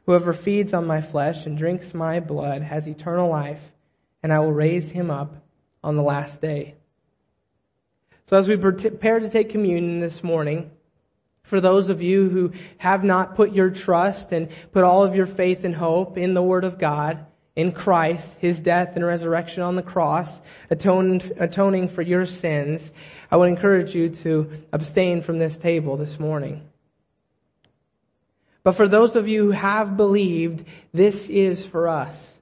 Whoever 0.06 0.34
feeds 0.34 0.74
on 0.74 0.88
my 0.88 1.02
flesh 1.02 1.46
and 1.46 1.58
drinks 1.58 1.94
my 1.94 2.20
blood 2.20 2.64
has 2.64 2.88
eternal 2.88 3.30
life, 3.30 3.62
and 4.24 4.34
I 4.34 4.40
will 4.40 4.52
raise 4.52 4.92
him 4.92 5.12
up 5.12 5.36
on 5.84 5.96
the 5.96 6.04
last 6.04 6.42
day. 6.42 6.76
So 8.28 8.38
as 8.38 8.48
we 8.48 8.58
prepare 8.58 9.20
to 9.20 9.30
take 9.30 9.50
communion 9.50 10.00
this 10.00 10.24
morning, 10.24 10.72
for 11.46 11.62
those 11.62 11.90
of 11.90 12.02
you 12.02 12.30
who 12.30 12.52
have 12.78 13.04
not 13.04 13.36
put 13.36 13.54
your 13.54 13.70
trust 13.70 14.32
and 14.32 14.50
put 14.72 14.84
all 14.84 15.04
of 15.04 15.16
your 15.16 15.26
faith 15.26 15.64
and 15.64 15.76
hope 15.76 16.18
in 16.18 16.34
the 16.34 16.44
Word 16.44 16.64
of 16.64 16.80
God, 16.80 17.26
in 17.56 17.72
Christ, 17.72 18.38
His 18.40 18.62
death 18.62 18.96
and 18.96 19.06
resurrection 19.06 19.64
on 19.64 19.76
the 19.76 19.84
cross, 19.84 20.42
atoned, 20.70 21.34
atoning 21.38 21.88
for 21.88 22.02
your 22.02 22.26
sins, 22.26 22.92
I 23.32 23.38
would 23.38 23.50
encourage 23.50 23.96
you 23.96 24.10
to 24.10 24.52
abstain 24.74 25.22
from 25.22 25.38
this 25.40 25.58
table 25.58 25.98
this 25.98 26.20
morning. 26.20 26.68
But 28.64 28.74
for 28.74 28.88
those 28.88 29.16
of 29.16 29.28
you 29.28 29.46
who 29.46 29.52
have 29.52 29.96
believed, 29.96 30.66
this 30.92 31.30
is 31.30 31.64
for 31.64 31.88
us. 31.88 32.42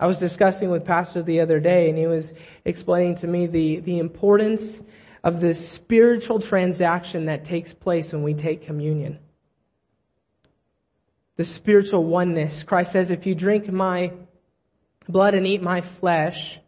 I 0.00 0.06
was 0.06 0.20
discussing 0.20 0.70
with 0.70 0.84
Pastor 0.84 1.22
the 1.22 1.40
other 1.40 1.58
day 1.58 1.88
and 1.88 1.98
he 1.98 2.06
was 2.06 2.32
explaining 2.64 3.16
to 3.16 3.26
me 3.26 3.48
the, 3.48 3.80
the 3.80 3.98
importance 3.98 4.80
of 5.22 5.40
the 5.40 5.54
spiritual 5.54 6.40
transaction 6.40 7.26
that 7.26 7.44
takes 7.44 7.74
place 7.74 8.12
when 8.12 8.22
we 8.22 8.34
take 8.34 8.62
communion 8.62 9.18
the 11.38 11.44
spiritual 11.44 12.04
oneness. 12.04 12.64
Christ 12.64 12.92
says, 12.92 13.10
if 13.10 13.24
you 13.24 13.34
drink 13.34 13.70
my 13.70 14.12
blood 15.08 15.34
and 15.34 15.46
eat 15.46 15.62
my 15.62 15.80
flesh, 15.80 16.58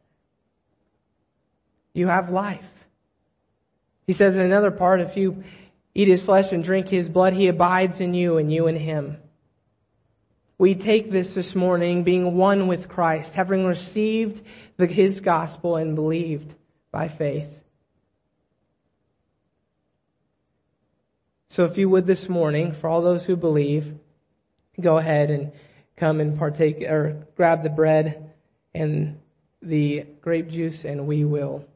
you 1.93 2.07
have 2.07 2.31
life. 2.31 2.71
He 4.07 4.13
says 4.13 4.37
in 4.37 4.43
another 4.43 4.71
part, 4.71 5.01
if 5.01 5.17
you 5.17 5.43
eat 5.93 6.07
his 6.07 6.23
flesh 6.23 6.53
and 6.53 6.63
drink 6.63 6.89
his 6.89 7.09
blood, 7.09 7.33
he 7.33 7.49
abides 7.49 8.01
in 8.01 8.15
you 8.15 8.39
and 8.39 8.51
you 8.53 8.69
in 8.69 8.77
him. 8.77 9.19
We 10.57 10.77
take 10.77 11.11
this 11.11 11.35
this 11.35 11.57
morning 11.57 12.05
being 12.05 12.37
one 12.37 12.69
with 12.69 12.89
Christ, 12.89 13.35
having 13.35 13.65
received 13.65 14.41
the, 14.77 14.87
his 14.87 15.21
gospel 15.21 15.77
and 15.77 15.97
believed 15.97 16.55
by 16.93 17.09
faith. 17.09 17.60
So 21.51 21.65
if 21.65 21.77
you 21.77 21.89
would 21.89 22.07
this 22.07 22.29
morning, 22.29 22.71
for 22.71 22.89
all 22.89 23.03
those 23.03 23.27
who 23.27 23.35
believe, 23.35 23.93
go 24.81 24.99
ahead 24.99 25.31
and 25.31 25.51
come 25.97 26.21
and 26.21 26.39
partake 26.39 26.81
or 26.83 27.27
grab 27.35 27.65
the 27.65 27.69
bread 27.69 28.31
and 28.73 29.19
the 29.61 30.07
grape 30.21 30.49
juice 30.49 30.85
and 30.85 31.09
we 31.09 31.25
will 31.25 31.67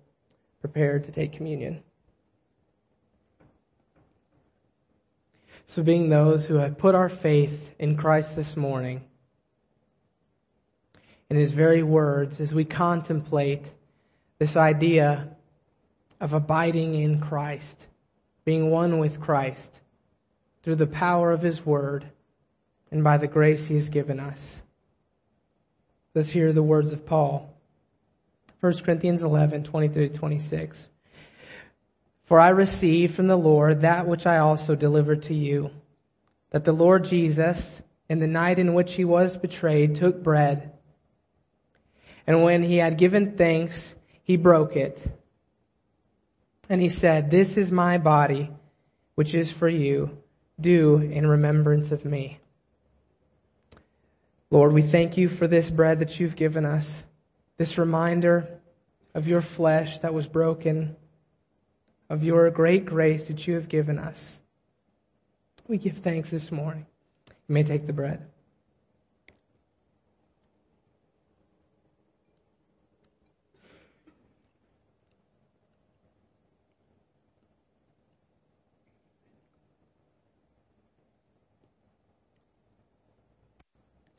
prepare 0.61 1.01
to 1.01 1.11
take 1.11 1.33
communion. 1.33 1.83
So 5.67 5.83
being 5.83 6.09
those 6.09 6.47
who 6.47 6.55
have 6.55 6.79
put 6.79 6.95
our 6.95 7.09
faith 7.09 7.75
in 7.81 7.97
Christ 7.97 8.37
this 8.37 8.57
morning, 8.57 9.03
in 11.29 11.37
his 11.37 11.51
very 11.51 11.83
words, 11.83 12.39
as 12.39 12.55
we 12.55 12.65
contemplate 12.65 13.69
this 14.39 14.57
idea 14.57 15.31
of 16.21 16.33
abiding 16.33 16.95
in 16.95 17.19
Christ, 17.19 17.89
being 18.45 18.71
one 18.71 18.99
with 18.99 19.21
Christ 19.21 19.81
through 20.63 20.77
the 20.77 20.87
power 20.87 21.33
of 21.33 21.43
His 21.43 21.65
Word 21.65 22.07
and 22.91 23.03
by 23.03 23.19
the 23.19 23.27
grace 23.27 23.67
He 23.67 23.75
has 23.75 23.89
given 23.89 24.21
us. 24.21 24.63
Let's 26.15 26.29
hear 26.29 26.53
the 26.53 26.63
words 26.63 26.93
of 26.93 27.07
Paul. 27.07 27.53
1 28.61 28.79
Corinthians 28.79 29.23
11, 29.23 29.65
23 29.65 30.09
26. 30.09 30.89
For 32.25 32.41
I 32.41 32.49
received 32.51 33.15
from 33.15 33.27
the 33.27 33.37
Lord 33.37 33.83
that 33.83 34.07
which 34.07 34.27
I 34.27 34.39
also 34.39 34.75
delivered 34.75 35.25
to 35.25 35.35
you, 35.35 35.71
that 36.51 36.65
the 36.65 36.73
Lord 36.73 37.05
Jesus, 37.05 37.83
in 38.09 38.21
the 38.21 38.27
night 38.27 38.59
in 38.59 38.73
which 38.73 38.95
he 38.95 39.05
was 39.05 39.37
betrayed, 39.37 39.97
took 39.97 40.23
bread, 40.23 40.73
and 42.27 42.43
when 42.43 42.63
he 42.63 42.79
had 42.79 42.97
given 42.97 43.37
thanks, 43.37 43.95
he 44.23 44.37
broke 44.37 44.77
it. 44.77 44.99
And 46.75 46.83
he 46.83 46.89
said, 46.89 47.31
This 47.31 47.57
is 47.57 47.71
my 47.71 47.99
body, 47.99 48.51
which 49.15 49.33
is 49.33 49.53
for 49.53 49.69
you. 49.69 50.19
Do 50.61 50.97
in 50.97 51.25
remembrance 51.25 51.93
of 51.93 52.05
me. 52.05 52.41
Lord, 54.51 54.73
we 54.73 54.83
thank 54.83 55.17
you 55.17 55.29
for 55.29 55.47
this 55.47 55.71
bread 55.71 56.01
that 56.01 56.19
you've 56.19 56.35
given 56.35 56.67
us, 56.67 57.05
this 57.59 57.79
reminder 57.79 58.59
of 59.15 59.29
your 59.29 59.41
flesh 59.41 60.01
that 60.01 60.15
was 60.15 60.27
broken, 60.27 60.97
of 62.11 62.25
your 62.25 62.51
great 62.51 62.87
grace 62.87 63.23
that 63.29 63.47
you 63.47 63.55
have 63.55 63.69
given 63.69 63.97
us. 63.97 64.41
We 65.69 65.79
give 65.79 65.99
thanks 65.99 66.31
this 66.31 66.51
morning. 66.51 66.87
You 67.29 67.55
may 67.55 67.63
take 67.63 67.87
the 67.87 67.93
bread. 67.93 68.27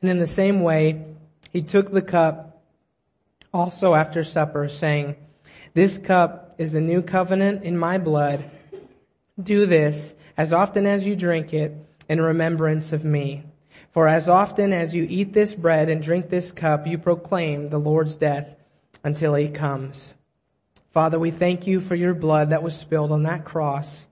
And 0.06 0.12
in 0.12 0.18
the 0.20 0.28
same 0.28 0.60
way, 0.60 1.04
he 1.52 1.62
took 1.62 1.90
the 1.90 2.00
cup 2.00 2.62
also 3.52 3.96
after 3.96 4.22
supper, 4.22 4.68
saying, 4.68 5.16
This 5.74 5.98
cup 5.98 6.54
is 6.58 6.70
the 6.70 6.80
new 6.80 7.02
covenant 7.02 7.64
in 7.64 7.76
my 7.76 7.98
blood. 7.98 8.48
Do 9.42 9.66
this 9.66 10.14
as 10.36 10.52
often 10.52 10.86
as 10.86 11.04
you 11.04 11.16
drink 11.16 11.52
it 11.52 11.74
in 12.08 12.20
remembrance 12.20 12.92
of 12.92 13.04
me. 13.04 13.46
For 13.90 14.06
as 14.06 14.28
often 14.28 14.72
as 14.72 14.94
you 14.94 15.04
eat 15.10 15.32
this 15.32 15.54
bread 15.54 15.88
and 15.88 16.00
drink 16.00 16.28
this 16.28 16.52
cup, 16.52 16.86
you 16.86 16.98
proclaim 16.98 17.70
the 17.70 17.80
Lord's 17.80 18.14
death 18.14 18.54
until 19.02 19.34
he 19.34 19.48
comes. 19.48 20.14
Father, 20.92 21.18
we 21.18 21.32
thank 21.32 21.66
you 21.66 21.80
for 21.80 21.96
your 21.96 22.14
blood 22.14 22.50
that 22.50 22.62
was 22.62 22.78
spilled 22.78 23.10
on 23.10 23.24
that 23.24 23.44
cross 23.44 24.06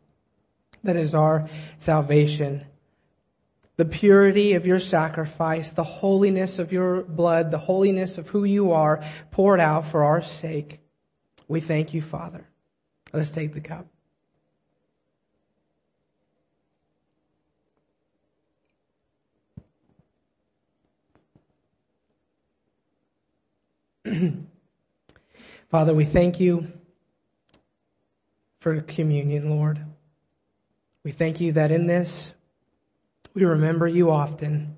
that 0.82 0.97
is 0.97 1.14
our 1.14 1.49
salvation 1.78 2.64
the 3.77 3.85
purity 3.85 4.55
of 4.55 4.66
your 4.66 4.79
sacrifice, 4.79 5.70
the 5.72 5.83
holiness 5.83 6.59
of 6.59 6.72
your 6.72 7.03
blood, 7.03 7.51
the 7.51 7.59
holiness 7.59 8.18
of 8.18 8.29
who 8.29 8.45
you 8.45 8.72
are 8.72 9.05
poured 9.31 9.61
out 9.61 9.87
for 9.87 10.05
our 10.05 10.22
sake. 10.22 10.81
We 11.49 11.61
thank 11.61 11.93
you, 11.93 12.01
Father. 12.01 12.47
Let 13.12 13.20
us 13.20 13.33
take 13.33 13.53
the 13.53 13.61
cup. 13.61 13.87
Father, 25.70 25.95
we 25.95 26.05
thank 26.05 26.39
you 26.39 26.70
for 28.61 28.81
communion, 28.83 29.51
Lord. 29.51 29.85
We 31.03 31.11
thank 31.11 31.41
you 31.41 31.53
that 31.53 31.70
in 31.70 31.87
this 31.87 32.33
we 33.35 33.45
remember 33.45 33.89
you 33.89 34.11
often, 34.12 34.76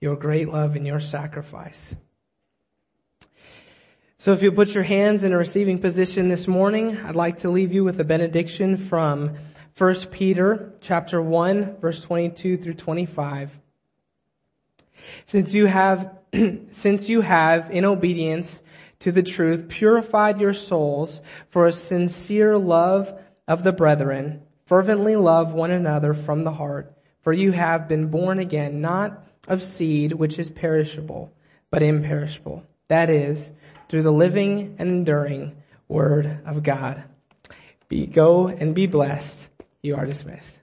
your 0.00 0.16
great 0.16 0.48
love 0.48 0.74
and 0.74 0.86
your 0.86 1.00
sacrifice. 1.00 1.94
So 4.16 4.32
if 4.32 4.42
you 4.42 4.50
put 4.52 4.70
your 4.70 4.84
hands 4.84 5.22
in 5.22 5.34
a 5.34 5.36
receiving 5.36 5.78
position 5.78 6.28
this 6.28 6.48
morning, 6.48 6.96
I'd 6.96 7.14
like 7.14 7.40
to 7.40 7.50
leave 7.50 7.74
you 7.74 7.84
with 7.84 8.00
a 8.00 8.04
benediction 8.04 8.78
from 8.78 9.36
1 9.76 9.94
Peter 10.12 10.72
chapter 10.80 11.20
1 11.20 11.76
verse 11.78 12.00
22 12.00 12.56
through 12.56 12.74
25. 12.74 13.50
Since 15.26 15.52
you 15.52 15.66
have, 15.66 16.16
since 16.70 17.10
you 17.10 17.20
have 17.20 17.70
in 17.70 17.84
obedience 17.84 18.62
to 19.00 19.12
the 19.12 19.22
truth 19.22 19.68
purified 19.68 20.40
your 20.40 20.54
souls 20.54 21.20
for 21.50 21.66
a 21.66 21.72
sincere 21.72 22.56
love 22.56 23.12
of 23.46 23.62
the 23.62 23.72
brethren, 23.72 24.40
fervently 24.64 25.16
love 25.16 25.52
one 25.52 25.70
another 25.70 26.14
from 26.14 26.44
the 26.44 26.52
heart 26.52 26.93
for 27.24 27.32
you 27.32 27.50
have 27.52 27.88
been 27.88 28.08
born 28.08 28.38
again, 28.38 28.80
not 28.80 29.26
of 29.48 29.62
seed 29.62 30.12
which 30.12 30.38
is 30.38 30.50
perishable, 30.50 31.32
but 31.70 31.82
imperishable. 31.82 32.62
That 32.88 33.10
is, 33.10 33.50
through 33.88 34.02
the 34.02 34.12
living 34.12 34.76
and 34.78 34.88
enduring 34.88 35.56
word 35.88 36.40
of 36.44 36.62
God. 36.62 37.02
Be, 37.88 38.06
go 38.06 38.48
and 38.48 38.74
be 38.74 38.86
blessed. 38.86 39.48
You 39.82 39.96
are 39.96 40.06
dismissed. 40.06 40.60